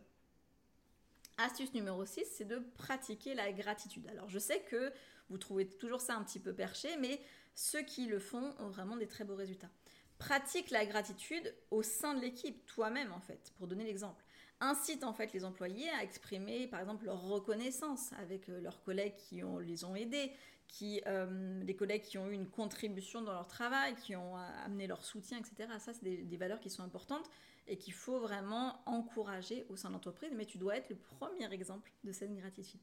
Astuce 1.38 1.72
numéro 1.76 2.04
6, 2.04 2.26
c'est 2.32 2.46
de 2.46 2.58
pratiquer 2.58 3.36
la 3.36 3.52
gratitude. 3.52 4.08
Alors 4.08 4.28
je 4.28 4.40
sais 4.40 4.62
que 4.62 4.92
vous 5.30 5.38
trouvez 5.38 5.68
toujours 5.68 6.02
ça 6.02 6.16
un 6.16 6.24
petit 6.24 6.40
peu 6.40 6.52
perché, 6.52 6.98
mais 6.98 7.22
ceux 7.54 7.84
qui 7.84 8.08
le 8.08 8.18
font 8.18 8.56
ont 8.58 8.70
vraiment 8.70 8.96
des 8.96 9.06
très 9.06 9.24
beaux 9.24 9.36
résultats. 9.36 9.70
Pratique 10.18 10.72
la 10.72 10.84
gratitude 10.84 11.54
au 11.70 11.84
sein 11.84 12.16
de 12.16 12.22
l'équipe, 12.22 12.66
toi-même 12.66 13.12
en 13.12 13.22
fait, 13.22 13.54
pour 13.60 13.68
donner 13.68 13.84
l'exemple. 13.84 14.26
Incite 14.60 15.04
en 15.04 15.14
fait 15.14 15.32
les 15.32 15.46
employés 15.46 15.90
à 15.92 16.04
exprimer 16.04 16.66
par 16.66 16.80
exemple 16.80 17.06
leur 17.06 17.22
reconnaissance 17.22 18.14
avec 18.14 18.50
euh, 18.50 18.60
leurs 18.62 18.82
collègues 18.82 19.18
qui 19.18 19.44
les 19.62 19.84
ont 19.84 19.96
aidés, 19.96 20.32
qui, 20.68 21.02
euh, 21.08 21.64
des 21.64 21.76
collègues 21.76 22.02
qui 22.02 22.18
ont 22.18 22.28
eu 22.28 22.34
une 22.34 22.50
contribution 22.50 23.22
dans 23.22 23.34
leur 23.34 23.48
travail, 23.48 23.96
qui 23.96 24.16
ont 24.16 24.36
amené 24.36 24.88
leur 24.88 25.04
soutien, 25.04 25.38
etc. 25.38 25.70
Ça, 25.80 25.94
c'est 25.94 26.04
des, 26.04 26.38
valeurs 26.38 26.60
qui 26.60 26.70
sont 26.70 26.84
importantes 26.84 27.30
et 27.68 27.78
qu'il 27.78 27.94
faut 27.94 28.20
vraiment 28.20 28.82
encourager 28.86 29.66
au 29.70 29.76
sein 29.76 29.90
de 29.90 29.94
l'entreprise, 29.94 30.32
mais 30.36 30.46
tu 30.46 30.58
dois 30.58 30.78
être 30.78 30.90
le 30.90 30.96
premier 30.96 31.52
exemple 31.52 31.92
de 32.04 32.12
cette 32.12 32.36
gratitude. 32.36 32.80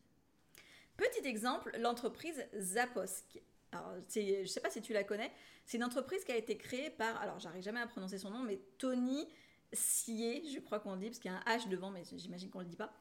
Petit 0.97 1.27
exemple, 1.27 1.77
l'entreprise 1.79 2.45
Zappos. 2.59 3.25
Alors, 3.73 3.95
je 4.15 4.41
ne 4.41 4.47
sais 4.47 4.61
pas 4.61 4.71
si 4.71 4.83
tu 4.83 4.93
la 4.93 5.05
connais, 5.05 5.33
c'est 5.65 5.79
une 5.79 5.85
entreprise 5.85 6.25
qui 6.25 6.33
a 6.33 6.37
été 6.37 6.57
créée 6.59 6.91
par, 6.91 7.21
alors 7.21 7.39
j'arrive 7.39 7.63
jamais 7.63 7.81
à 7.81 7.87
prononcer 7.87 8.19
son 8.19 8.31
nom, 8.31 8.43
mais 8.43 8.59
Tony 8.79 9.27
Sier, 9.73 10.43
je 10.53 10.61
crois 10.61 10.81
qu'on 10.81 10.97
dit, 10.97 11.07
parce 11.07 11.19
qu'il 11.19 11.31
y 11.31 11.35
a 11.35 11.39
un 11.39 11.57
H 11.57 11.69
devant, 11.69 11.91
mais 11.91 12.03
j'imagine 12.17 12.51
qu'on 12.51 12.59
ne 12.59 12.65
le 12.65 12.71
dit 12.71 12.77
pas, 12.77 12.93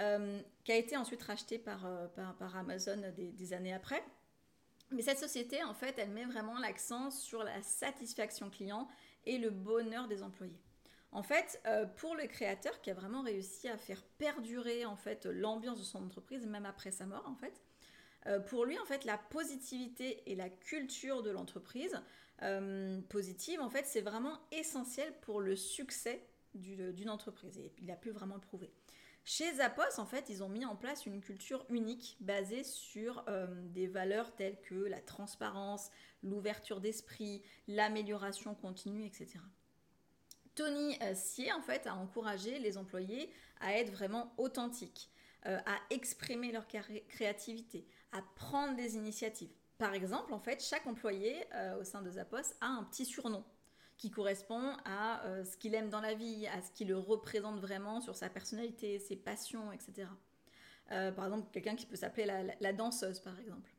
euh, 0.00 0.40
qui 0.64 0.72
a 0.72 0.76
été 0.76 0.96
ensuite 0.96 1.22
racheté 1.22 1.58
par, 1.58 1.86
euh, 1.86 2.06
par, 2.08 2.56
Amazon 2.56 3.00
des, 3.16 3.52
années 3.52 3.72
après. 3.72 4.02
Mais 4.92 5.02
cette 5.02 5.18
société, 5.18 5.62
en 5.64 5.74
fait, 5.74 5.98
elle 5.98 6.10
met 6.10 6.24
vraiment 6.24 6.58
l'accent 6.58 7.10
sur 7.10 7.42
la 7.42 7.60
satisfaction 7.62 8.50
client 8.50 8.88
et 9.24 9.38
le 9.38 9.50
bonheur 9.50 10.06
des 10.06 10.22
employés. 10.22 10.60
En 11.12 11.22
fait, 11.22 11.60
euh, 11.66 11.86
pour 11.86 12.14
le 12.14 12.26
créateur 12.26 12.80
qui 12.80 12.90
a 12.90 12.94
vraiment 12.94 13.22
réussi 13.22 13.68
à 13.68 13.76
faire 13.76 14.02
perdurer 14.18 14.84
en 14.84 14.96
fait 14.96 15.24
l'ambiance 15.26 15.78
de 15.78 15.84
son 15.84 16.04
entreprise 16.04 16.46
même 16.46 16.66
après 16.66 16.90
sa 16.90 17.06
mort 17.06 17.24
en 17.26 17.34
fait, 17.34 17.62
euh, 18.26 18.38
pour 18.40 18.64
lui 18.64 18.78
en 18.78 18.84
fait 18.84 19.04
la 19.04 19.16
positivité 19.16 20.22
et 20.30 20.34
la 20.34 20.50
culture 20.50 21.22
de 21.22 21.30
l'entreprise 21.30 21.98
euh, 22.42 23.00
positive 23.08 23.60
en 23.60 23.70
fait 23.70 23.86
c'est 23.86 24.02
vraiment 24.02 24.38
essentiel 24.52 25.10
pour 25.22 25.40
le 25.40 25.56
succès 25.56 26.22
d'une 26.54 27.08
entreprise 27.08 27.58
et 27.58 27.72
il 27.78 27.90
a 27.90 27.96
pu 27.96 28.10
vraiment 28.10 28.34
le 28.34 28.40
prouver. 28.40 28.70
Chez 29.28 29.54
Zappos, 29.54 29.98
en 29.98 30.06
fait, 30.06 30.28
ils 30.28 30.44
ont 30.44 30.48
mis 30.48 30.64
en 30.64 30.76
place 30.76 31.04
une 31.04 31.20
culture 31.20 31.66
unique 31.68 32.16
basée 32.20 32.62
sur 32.62 33.24
des 33.74 33.88
valeurs 33.88 34.36
telles 34.36 34.60
que 34.60 34.76
la 34.76 35.00
transparence, 35.00 35.90
l'ouverture 36.22 36.80
d'esprit, 36.80 37.42
l'amélioration 37.66 38.54
continue, 38.54 39.04
etc. 39.04 39.40
Tony 40.56 40.96
euh, 41.02 41.14
Sier, 41.14 41.52
en 41.52 41.60
fait, 41.60 41.86
a 41.86 41.94
encouragé 41.94 42.58
les 42.58 42.78
employés 42.78 43.30
à 43.60 43.74
être 43.74 43.92
vraiment 43.92 44.32
authentiques, 44.38 45.10
euh, 45.46 45.58
à 45.66 45.76
exprimer 45.90 46.50
leur 46.50 46.66
créativité, 46.66 47.86
à 48.12 48.22
prendre 48.34 48.74
des 48.74 48.96
initiatives. 48.96 49.50
Par 49.78 49.92
exemple, 49.92 50.32
chaque 50.58 50.86
employé 50.86 51.36
euh, 51.52 51.80
au 51.80 51.84
sein 51.84 52.00
de 52.00 52.10
Zappos 52.10 52.54
a 52.60 52.66
un 52.66 52.84
petit 52.84 53.04
surnom 53.04 53.44
qui 53.96 54.10
correspond 54.10 54.76
à 54.84 55.22
ce 55.44 55.56
qu'il 55.56 55.74
aime 55.74 55.88
dans 55.88 56.00
la 56.00 56.14
vie, 56.14 56.46
à 56.48 56.60
ce 56.60 56.70
qui 56.70 56.84
le 56.84 56.98
représente 56.98 57.60
vraiment 57.60 58.00
sur 58.00 58.14
sa 58.14 58.28
personnalité, 58.28 58.98
ses 58.98 59.16
passions, 59.16 59.72
etc. 59.72 60.08
par 60.88 61.24
exemple, 61.24 61.48
quelqu'un 61.50 61.74
qui 61.76 61.86
peut 61.86 61.96
s'appeler 61.96 62.26
la, 62.60 62.72
danseuse, 62.72 63.20
par 63.20 63.38
exemple. 63.40 63.70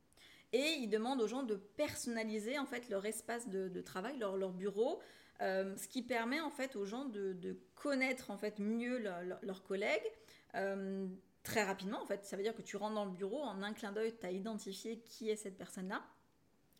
Et 0.53 0.77
il 0.79 0.89
demande 0.89 1.21
aux 1.21 1.27
gens 1.27 1.43
de 1.43 1.55
personnaliser 1.55 2.57
en 2.57 2.65
fait 2.65 2.89
leur 2.89 3.05
espace 3.05 3.49
de, 3.49 3.81
travail, 3.81 4.17
leur, 4.17 4.51
bureau, 4.51 5.01
euh, 5.41 5.75
ce 5.75 5.87
qui 5.87 6.01
permet 6.01 6.39
en 6.39 6.49
fait 6.49 6.75
aux 6.75 6.85
gens 6.85 7.05
de, 7.05 7.59
connaître 7.75 8.31
en 8.31 8.37
fait 8.37 8.59
mieux 8.59 8.97
leurs 9.41 9.63
collègues 9.63 10.11
euh, 10.55 11.07
très 11.43 11.63
rapidement. 11.63 12.01
En 12.01 12.05
fait, 12.05 12.25
ça 12.25 12.37
veut 12.37 12.43
dire 12.43 12.55
que 12.55 12.61
tu 12.61 12.77
rentres 12.77 12.95
dans 12.95 13.05
le 13.05 13.11
bureau 13.11 13.41
en 13.41 13.61
un 13.61 13.73
clin 13.73 13.91
d'œil, 13.91 14.15
tu 14.17 14.25
as 14.25 14.31
identifié 14.31 14.99
qui 14.99 15.29
est 15.29 15.35
cette 15.35 15.57
personne-là. 15.57 16.01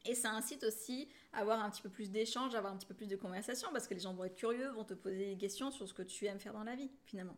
Et 0.08 0.16
ça 0.16 0.32
incite 0.32 0.64
aussi 0.64 1.08
à 1.34 1.40
avoir 1.40 1.62
un 1.62 1.70
petit 1.70 1.82
peu 1.82 1.90
plus 1.90 2.10
d'échanges, 2.10 2.56
avoir 2.56 2.74
un 2.74 2.78
petit 2.78 2.88
peu 2.88 2.94
plus 2.94 3.08
de 3.08 3.16
conversation, 3.16 3.70
parce 3.72 3.88
que 3.88 3.94
les 3.94 4.00
gens 4.00 4.14
vont 4.14 4.24
être 4.24 4.36
curieux, 4.36 4.70
vont 4.70 4.84
te 4.84 4.94
poser 4.94 5.28
des 5.28 5.38
questions 5.38 5.72
sur 5.72 5.88
ce 5.88 5.94
que 5.94 6.02
tu 6.02 6.26
aimes 6.26 6.40
faire 6.40 6.54
dans 6.54 6.64
la 6.64 6.76
vie, 6.76 6.92
finalement. 7.06 7.38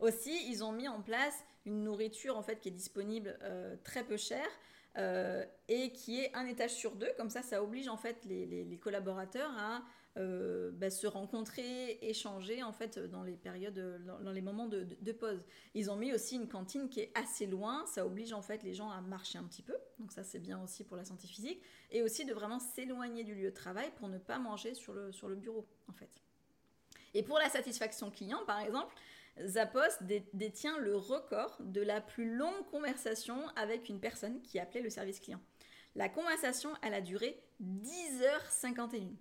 Aussi, 0.00 0.50
ils 0.50 0.64
ont 0.64 0.72
mis 0.72 0.88
en 0.88 1.00
place 1.00 1.44
une 1.66 1.84
nourriture 1.84 2.36
en 2.36 2.42
fait 2.42 2.60
qui 2.60 2.68
est 2.68 2.72
disponible 2.72 3.38
euh, 3.42 3.76
très 3.84 4.04
peu 4.04 4.16
chère 4.16 4.48
et 5.68 5.90
qui 5.92 6.20
est 6.20 6.32
un 6.36 6.46
étage 6.46 6.72
sur 6.72 6.94
deux. 6.94 7.10
Comme 7.16 7.28
ça, 7.28 7.42
ça 7.42 7.60
oblige 7.64 7.88
en 7.88 7.96
fait 7.96 8.24
les 8.24 8.78
collaborateurs 8.80 9.50
à 9.58 9.82
euh, 10.16 10.70
bah, 10.72 10.90
se 10.90 11.08
rencontrer, 11.08 11.98
échanger 12.02 12.62
en 12.62 12.72
fait 12.72 13.00
dans 13.00 13.24
les 13.24 13.36
périodes, 13.36 14.04
dans, 14.04 14.30
les 14.30 14.42
moments 14.42 14.68
de, 14.68 15.12
pause. 15.12 15.44
Ils 15.74 15.90
ont 15.90 15.96
mis 15.96 16.12
aussi 16.12 16.36
une 16.36 16.46
cantine 16.46 16.88
qui 16.88 17.00
est 17.00 17.10
assez 17.16 17.46
loin, 17.46 17.84
ça 17.86 18.06
oblige 18.06 18.32
en 18.32 18.40
fait 18.40 18.62
les 18.62 18.74
gens 18.74 18.90
à 18.90 19.00
marcher 19.00 19.38
un 19.38 19.42
petit 19.42 19.62
peu, 19.62 19.74
donc 19.98 20.12
ça 20.12 20.22
c'est 20.22 20.38
bien 20.38 20.62
aussi 20.62 20.84
pour 20.84 20.96
la 20.96 21.04
santé 21.04 21.26
physique, 21.26 21.60
et 21.90 22.02
aussi 22.02 22.24
de 22.24 22.32
vraiment 22.32 22.60
s'éloigner 22.60 23.24
du 23.24 23.34
lieu 23.34 23.50
de 23.50 23.54
travail 23.54 23.90
pour 23.96 24.08
ne 24.08 24.18
pas 24.18 24.38
manger 24.38 24.74
sur 24.74 24.92
le, 24.94 25.34
bureau 25.34 25.66
en 25.88 25.92
fait. 25.92 26.22
Et 27.14 27.24
pour 27.24 27.38
la 27.38 27.48
satisfaction 27.48 28.12
client 28.12 28.44
par 28.46 28.60
exemple, 28.60 28.94
Zappos 29.44 30.04
détient 30.32 30.78
le 30.78 30.96
record 30.96 31.56
de 31.58 31.80
la 31.80 32.00
plus 32.00 32.36
longue 32.36 32.64
conversation 32.70 33.48
avec 33.56 33.88
une 33.88 33.98
personne 33.98 34.40
qui 34.42 34.60
appelait 34.60 34.80
le 34.80 34.90
service 34.90 35.18
client. 35.18 35.40
La 35.96 36.08
conversation, 36.08 36.70
elle 36.82 36.94
a 36.94 37.00
duré 37.00 37.40
10h51. 37.62 39.16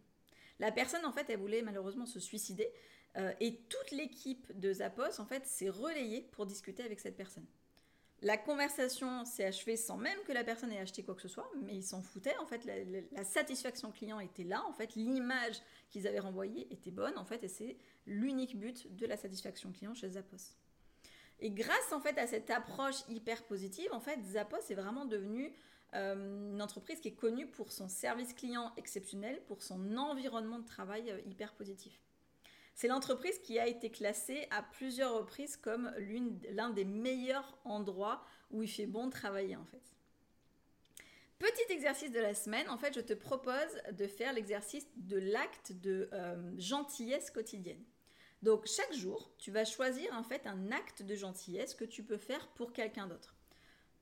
La 0.63 0.71
personne, 0.71 1.04
en 1.04 1.12
fait, 1.12 1.30
elle 1.30 1.39
voulait 1.39 1.62
malheureusement 1.62 2.06
se 2.06 2.21
suicider. 2.21 2.71
Euh, 3.17 3.34
et 3.41 3.58
toute 3.63 3.91
l'équipe 3.91 4.58
de 4.58 4.71
Zappos, 4.71 5.19
en 5.19 5.26
fait, 5.26 5.45
s'est 5.45 5.67
relayée 5.67 6.21
pour 6.32 6.45
discuter 6.45 6.84
avec 6.84 7.02
cette 7.02 7.17
personne. 7.17 7.45
La 8.21 8.38
conversation 8.38 9.26
s'est 9.26 9.43
achevée 9.43 9.76
sans 9.76 9.97
même 9.97 10.17
que 10.26 10.32
la 10.32 10.45
personne 10.45 10.71
ait 10.71 10.80
acheté 10.80 11.04
quoi 11.04 11.15
que 11.15 11.21
ce 11.21 11.28
soit, 11.28 11.52
mais 11.63 11.76
ils 11.76 11.84
s'en 11.84 12.02
foutaient. 12.02 12.38
En 12.38 12.45
fait, 12.45 12.63
la, 12.63 13.26
satisfaction 13.26 13.91
client 13.91 14.21
était 14.21 14.45
là. 14.45 14.63
En 14.65 14.71
fait, 14.71 14.95
l'image 14.95 15.62
qu'ils 15.89 16.08
avaient 16.08 16.19
renvoyée 16.19 16.73
était 16.73 16.91
bonne. 16.91 17.17
En 17.17 17.26
fait, 17.26 17.43
et 17.43 17.49
c'est 17.49 17.76
l'unique 18.06 18.58
but 18.58 18.95
de 18.95 19.06
la 19.06 19.17
satisfaction 19.17 19.73
client 19.73 19.93
chez 19.93 20.12
Zappos. 20.12 20.56
Et 21.41 21.52
grâce 21.52 21.91
en 21.91 21.99
fait 21.99 22.17
à 22.17 22.26
cette 22.26 22.49
approche 22.49 23.04
hyper 23.10 23.43
positive, 23.43 23.89
en 23.91 23.99
fait, 23.99 24.17
Zappos 24.23 24.69
est 24.69 24.76
vraiment 24.76 25.04
devenu 25.04 25.54
euh, 25.95 26.51
une 26.51 26.62
entreprise 26.62 26.99
qui 26.99 27.10
est 27.10 27.15
connue 27.15 27.47
pour 27.47 27.71
son 27.71 27.88
service 27.88 28.34
client 28.34 28.73
exceptionnel, 28.77 29.41
pour 29.47 29.62
son 29.62 29.97
environnement 29.97 30.60
de 30.60 30.65
travail 30.65 31.12
euh, 31.12 31.19
hyper 31.25 31.53
positif. 31.53 31.99
C'est 32.75 32.88
l'entreprise 32.88 33.38
qui 33.39 33.60
a 33.60 33.67
été 33.67 33.91
classée 33.91 34.47
à 34.49 34.63
plusieurs 34.63 35.13
reprises 35.13 35.58
comme 35.58 35.93
l'un 36.49 36.71
des 36.71 36.86
meilleurs 36.86 37.58
endroits 37.65 38.23
où 38.49 38.63
il 38.63 38.69
fait 38.69 38.88
bon 38.88 39.10
travailler 39.10 39.56
en 39.56 39.65
fait. 39.65 39.93
Petit 41.38 41.71
exercice 41.73 42.12
de 42.12 42.19
la 42.19 42.34
semaine, 42.34 42.67
en 42.69 42.77
fait 42.77 42.95
je 42.95 43.01
te 43.01 43.13
propose 43.13 43.53
de 43.91 44.08
faire 44.08 44.34
l'exercice 44.34 44.88
de 44.95 45.17
l'acte 45.17 45.73
de 45.73 46.10
euh, 46.13 46.51
gentillesse 46.58 47.29
quotidienne. 47.29 47.84
Donc 48.41 48.65
chaque 48.65 48.93
jour, 48.93 49.32
tu 49.38 49.51
vas 49.51 49.65
choisir 49.65 50.12
en 50.13 50.23
fait 50.23 50.47
un 50.47 50.71
acte 50.71 51.03
de 51.03 51.15
gentillesse 51.15 51.75
que 51.75 51.86
tu 51.86 52.03
peux 52.03 52.17
faire 52.17 52.47
pour 52.49 52.73
quelqu'un 52.73 53.08
d'autre. 53.08 53.36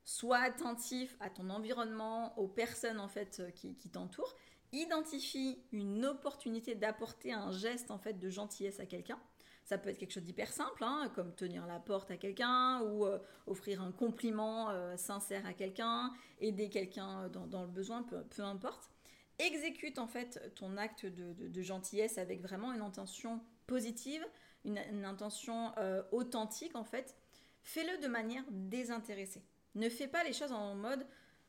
Sois 0.03 0.39
attentif 0.39 1.15
à 1.19 1.29
ton 1.29 1.49
environnement, 1.49 2.37
aux 2.39 2.47
personnes 2.47 2.99
en 2.99 3.07
fait 3.07 3.39
euh, 3.39 3.51
qui, 3.51 3.89
t'entourent. 3.89 4.35
Identifie 4.73 5.61
une 5.71 6.05
opportunité 6.05 6.75
d'apporter 6.75 7.33
un 7.33 7.51
geste 7.51 7.91
en 7.91 7.99
fait 7.99 8.13
de 8.13 8.29
gentillesse 8.29 8.79
à 8.79 8.85
quelqu'un. 8.85 9.19
Ça 9.63 9.77
peut 9.77 9.89
être 9.89 9.99
quelque 9.99 10.13
chose 10.13 10.23
d'hyper 10.23 10.51
simple, 10.51 10.83
hein, 10.83 11.11
comme 11.13 11.35
tenir 11.35 11.67
la 11.67 11.79
porte 11.79 12.09
à 12.09 12.17
quelqu'un 12.17 12.81
ou 12.81 13.05
euh, 13.05 13.19
offrir 13.45 13.81
un 13.81 13.91
compliment 13.91 14.69
euh, 14.69 14.97
sincère 14.97 15.45
à 15.45 15.53
quelqu'un, 15.53 16.11
aider 16.39 16.69
quelqu'un 16.69 17.29
dans, 17.29 17.61
le 17.61 17.69
besoin, 17.69 18.01
peu, 18.03 18.43
importe. 18.43 18.89
Exécute 19.37 19.99
en 19.99 20.07
fait 20.07 20.51
ton 20.55 20.77
acte 20.77 21.05
de, 21.05 21.61
gentillesse 21.61 22.17
avec 22.17 22.41
vraiment 22.41 22.73
une 22.73 22.81
intention 22.81 23.41
positive, 23.67 24.25
une, 24.65 25.05
intention 25.05 25.73
authentique 26.11 26.75
en 26.75 26.83
fait. 26.83 27.15
Fais-le 27.63 28.01
de 28.01 28.07
manière 28.07 28.43
désintéressée. 28.51 29.43
Ne 29.75 29.89
fais 29.89 30.07
pas 30.07 30.23
les 30.23 30.33
choses 30.33 30.51
en 30.51 30.75
mode 30.75 31.05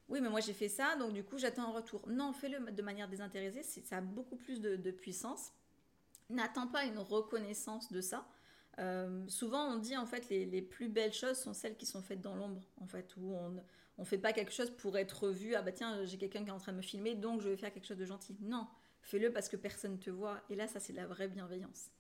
oui, 0.09 0.21
mais 0.21 0.29
moi 0.29 0.41
j'ai 0.41 0.53
fait 0.53 0.69
ça, 0.69 0.97
donc 0.97 1.15
du 1.15 1.25
coup 1.25 1.39
j'attends 1.39 1.71
un 1.71 1.73
retour. 1.73 2.07
Non, 2.07 2.35
fais-le 2.35 2.71
de 2.71 2.83
manière 2.83 3.09
désintéressée, 3.09 3.63
ça 3.63 3.97
a 3.97 4.01
beaucoup 4.03 4.37
plus 4.37 4.61
de, 4.61 4.91
puissance. 4.91 5.53
N'attends 6.29 6.67
pas 6.67 6.85
une 6.85 6.99
reconnaissance 6.99 7.91
de 7.91 8.03
ça. 8.03 8.29
Euh, 8.79 9.27
souvent, 9.29 9.73
on 9.73 9.79
dit 9.79 9.97
en 9.97 10.05
fait 10.05 10.29
les, 10.29 10.45
les, 10.45 10.61
plus 10.61 10.89
belles 10.89 11.13
choses 11.13 11.39
sont 11.39 11.55
celles 11.55 11.77
qui 11.77 11.87
sont 11.87 12.03
faites 12.03 12.21
dans 12.21 12.35
l'ombre, 12.35 12.63
en 12.81 12.87
fait, 12.87 13.15
où 13.17 13.35
on 13.35 13.63
ne 13.99 14.05
fait 14.05 14.19
pas 14.19 14.35
quelque 14.35 14.53
chose 14.53 14.71
pour 14.71 14.99
être 14.99 15.31
vu. 15.31 15.55
Ah 15.55 15.63
bah 15.63 15.73
tiens, 15.73 16.05
j'ai 16.05 16.19
quelqu'un 16.19 16.43
qui 16.43 16.49
est 16.49 16.53
en 16.53 16.59
train 16.59 16.73
de 16.73 16.79
me 16.79 16.83
filmer, 16.83 17.15
donc 17.15 17.41
je 17.41 17.49
vais 17.49 17.57
faire 17.57 17.73
quelque 17.73 17.87
chose 17.87 17.99
de 17.99 18.05
gentil. 18.05 18.37
Non, 18.41 18.67
fais-le 19.01 19.33
parce 19.33 19.49
que 19.49 19.57
personne 19.57 19.93
ne 19.93 19.99
te 19.99 20.11
voit. 20.11 20.43
Et 20.51 20.57
là, 20.57 20.69
ça 20.69 20.79
c'est 20.79 20.93
de 20.93 20.99
la 20.99 21.07
vraie 21.07 21.29
bienveillance. 21.29 21.91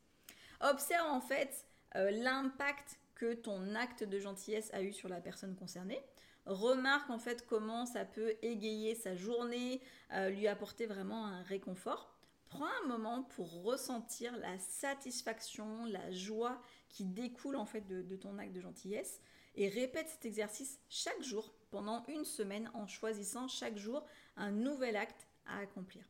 Observe 0.60 1.06
en 1.10 1.20
fait 1.20 1.66
euh, 1.96 2.10
l'impact 2.10 2.98
que 3.14 3.34
ton 3.34 3.74
acte 3.74 4.04
de 4.04 4.18
gentillesse 4.18 4.72
a 4.74 4.82
eu 4.82 4.92
sur 4.92 5.08
la 5.08 5.20
personne 5.20 5.54
concernée. 5.56 6.02
Remarque 6.46 7.08
en 7.10 7.18
fait 7.18 7.46
comment 7.46 7.86
ça 7.86 8.04
peut 8.04 8.34
égayer 8.42 8.94
sa 8.94 9.14
journée, 9.14 9.80
euh, 10.12 10.28
lui 10.30 10.48
apporter 10.48 10.86
vraiment 10.86 11.26
un 11.26 11.42
réconfort. 11.42 12.18
Prends 12.46 12.68
un 12.82 12.88
moment 12.88 13.22
pour 13.22 13.62
ressentir 13.62 14.36
la 14.36 14.58
satisfaction, 14.58 15.86
la 15.86 16.10
joie 16.10 16.60
qui 16.88 17.04
découle 17.04 17.56
en 17.56 17.64
fait 17.64 17.86
de, 17.86 18.16
ton 18.16 18.38
acte 18.38 18.52
de 18.52 18.60
gentillesse 18.60 19.20
et 19.54 19.68
répète 19.68 20.08
cet 20.08 20.26
exercice 20.26 20.78
chaque 20.88 21.22
jour 21.22 21.54
pendant 21.70 22.04
une 22.08 22.24
semaine 22.24 22.70
en 22.74 22.86
choisissant 22.86 23.48
chaque 23.48 23.76
jour 23.76 24.04
un 24.36 24.50
nouvel 24.50 24.96
acte 24.96 25.26
à 25.46 25.58
accomplir. 25.60 26.04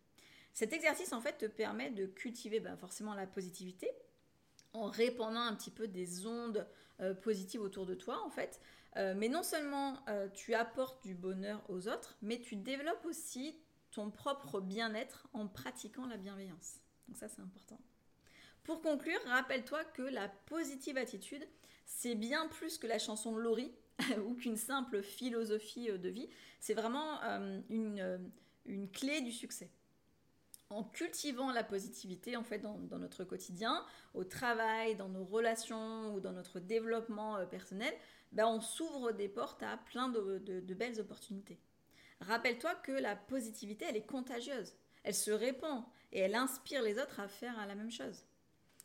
Cet 0.52 0.72
exercice 0.72 1.12
en 1.12 1.20
fait 1.20 1.38
te 1.38 1.46
permet 1.46 1.90
de 1.90 2.06
cultiver 2.06 2.58
ben, 2.58 2.76
forcément 2.76 3.14
la 3.14 3.26
positivité 3.26 3.90
en 4.72 4.86
répandant 4.86 5.40
un 5.40 5.54
petit 5.54 5.70
peu 5.70 5.86
des 5.86 6.26
ondes 6.26 6.66
euh, 7.00 7.14
positives 7.14 7.62
autour 7.62 7.86
de 7.86 7.94
toi 7.94 8.22
en 8.24 8.30
fait. 8.30 8.60
Euh, 8.96 9.14
mais 9.16 9.28
non 9.28 9.42
seulement 9.42 9.96
euh, 10.08 10.28
tu 10.34 10.54
apportes 10.54 11.02
du 11.02 11.14
bonheur 11.14 11.62
aux 11.68 11.88
autres, 11.88 12.16
mais 12.20 12.40
tu 12.40 12.56
développes 12.56 13.04
aussi 13.06 13.56
ton 13.90 14.10
propre 14.10 14.60
bien-être 14.60 15.28
en 15.32 15.48
pratiquant 15.48 16.06
la 16.06 16.16
bienveillance. 16.16 16.80
Donc 17.08 17.16
ça, 17.16 17.28
c'est 17.28 17.40
important. 17.40 17.78
Pour 18.64 18.80
conclure, 18.82 19.18
rappelle-toi 19.26 19.84
que 19.84 20.02
la 20.02 20.28
positive 20.28 20.96
attitude, 20.98 21.46
c'est 21.84 22.14
bien 22.14 22.48
plus 22.48 22.78
que 22.78 22.86
la 22.86 22.98
chanson 22.98 23.36
Laurie 23.36 23.74
ou 24.26 24.34
qu'une 24.34 24.56
simple 24.56 25.02
philosophie 25.02 25.90
euh, 25.90 25.98
de 25.98 26.08
vie. 26.10 26.28
C'est 26.60 26.74
vraiment 26.74 27.20
une, 27.70 28.30
une, 28.66 28.90
clé 28.90 29.20
du 29.22 29.32
succès. 29.32 29.70
En 30.70 30.84
cultivant 30.84 31.50
la 31.50 31.64
positivité 31.64 32.36
en 32.36 32.44
fait 32.44 32.60
dans, 32.60 32.78
notre 32.98 33.24
quotidien, 33.24 33.84
au 34.14 34.24
travail, 34.24 34.94
dans 34.94 35.08
nos 35.08 35.24
relations 35.24 36.14
ou 36.14 36.20
dans 36.20 36.32
notre 36.32 36.60
développement 36.60 37.44
personnel, 37.46 37.92
ben, 38.32 38.46
on 38.46 38.60
s'ouvre 38.60 39.12
des 39.12 39.28
portes 39.28 39.62
à 39.62 39.76
plein 39.76 40.08
de, 40.08 40.74
belles 40.74 41.00
opportunités. 41.00 41.58
Rappelle-toi 42.20 42.74
que 42.76 42.92
la 42.92 43.16
positivité, 43.16 43.86
elle 43.88 43.96
est 43.96 44.06
contagieuse. 44.06 44.74
Elle 45.04 45.14
se 45.14 45.30
répand 45.30 45.84
et 46.12 46.20
elle 46.20 46.34
inspire 46.34 46.82
les 46.82 46.98
autres 46.98 47.20
à 47.20 47.28
faire 47.28 47.66
la 47.66 47.74
même 47.74 47.90
chose. 47.90 48.24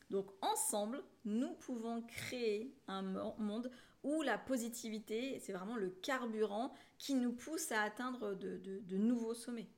Donc 0.10 0.32
ensemble, 0.42 1.04
nous 1.26 1.54
pouvons 1.54 2.02
créer 2.02 2.74
un 2.88 3.02
monde 3.02 3.72
où 4.04 4.22
la 4.22 4.38
positivité, 4.38 5.40
c'est 5.40 5.52
vraiment 5.54 5.76
le 5.76 5.90
carburant 5.90 6.74
qui 6.98 7.14
nous 7.14 7.34
pousse 7.34 7.72
à 7.72 7.82
atteindre 7.82 8.34
de 8.36 8.98
nouveaux 8.98 9.34
sommets. 9.34 9.70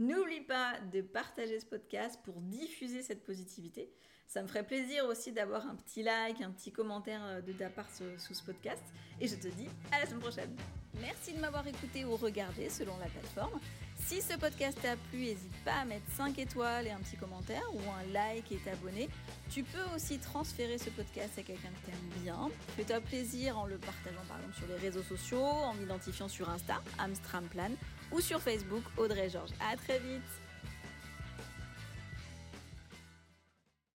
N'oublie 0.00 0.40
pas 0.40 0.80
de 0.92 1.02
partager 1.02 1.60
ce 1.60 1.66
podcast 1.66 2.18
pour 2.24 2.40
diffuser 2.40 3.02
cette 3.02 3.22
positivité. 3.22 3.92
Ça 4.30 4.42
me 4.42 4.46
ferait 4.46 4.62
plaisir 4.62 5.06
aussi 5.06 5.32
d'avoir 5.32 5.66
un 5.66 5.74
petit 5.74 6.04
like, 6.04 6.40
un 6.40 6.52
petit 6.52 6.70
commentaire 6.70 7.20
euh, 7.24 7.40
de 7.40 7.52
ta 7.52 7.68
part 7.68 7.88
sous 7.90 8.32
ce 8.32 8.42
podcast. 8.44 8.84
Et 9.20 9.26
je 9.26 9.34
te 9.34 9.48
dis 9.48 9.66
à 9.90 9.98
la 9.98 10.06
semaine 10.06 10.20
prochaine. 10.20 10.54
Merci 11.00 11.32
de 11.32 11.40
m'avoir 11.40 11.66
écouté 11.66 12.04
ou 12.04 12.14
regardé 12.14 12.68
selon 12.68 12.96
la 12.98 13.06
plateforme. 13.06 13.58
Si 13.98 14.22
ce 14.22 14.38
podcast 14.38 14.78
t'a 14.80 14.94
plu, 15.10 15.18
n'hésite 15.18 15.64
pas 15.64 15.80
à 15.80 15.84
mettre 15.84 16.08
5 16.12 16.38
étoiles 16.38 16.86
et 16.86 16.90
un 16.90 17.00
petit 17.00 17.16
commentaire 17.16 17.64
ou 17.74 17.80
un 17.90 18.12
like 18.12 18.52
et 18.52 18.58
t'abonner. 18.58 19.08
Tu 19.50 19.64
peux 19.64 19.96
aussi 19.96 20.20
transférer 20.20 20.78
ce 20.78 20.90
podcast 20.90 21.36
à 21.36 21.42
quelqu'un 21.42 21.70
que 21.82 21.90
t'aimes 21.90 22.22
bien. 22.22 22.50
Fais-toi 22.76 23.00
plaisir 23.00 23.58
en 23.58 23.66
le 23.66 23.78
partageant 23.78 24.22
par 24.28 24.38
exemple 24.38 24.56
sur 24.56 24.68
les 24.68 24.76
réseaux 24.76 25.02
sociaux, 25.02 25.42
en 25.42 25.74
m'identifiant 25.74 26.28
sur 26.28 26.48
Insta, 26.48 26.80
Amstramplan, 27.00 27.72
ou 28.12 28.20
sur 28.20 28.40
Facebook, 28.40 28.84
Audrey 28.96 29.28
Georges. 29.28 29.50
À 29.60 29.76
très 29.76 29.98
vite 29.98 30.22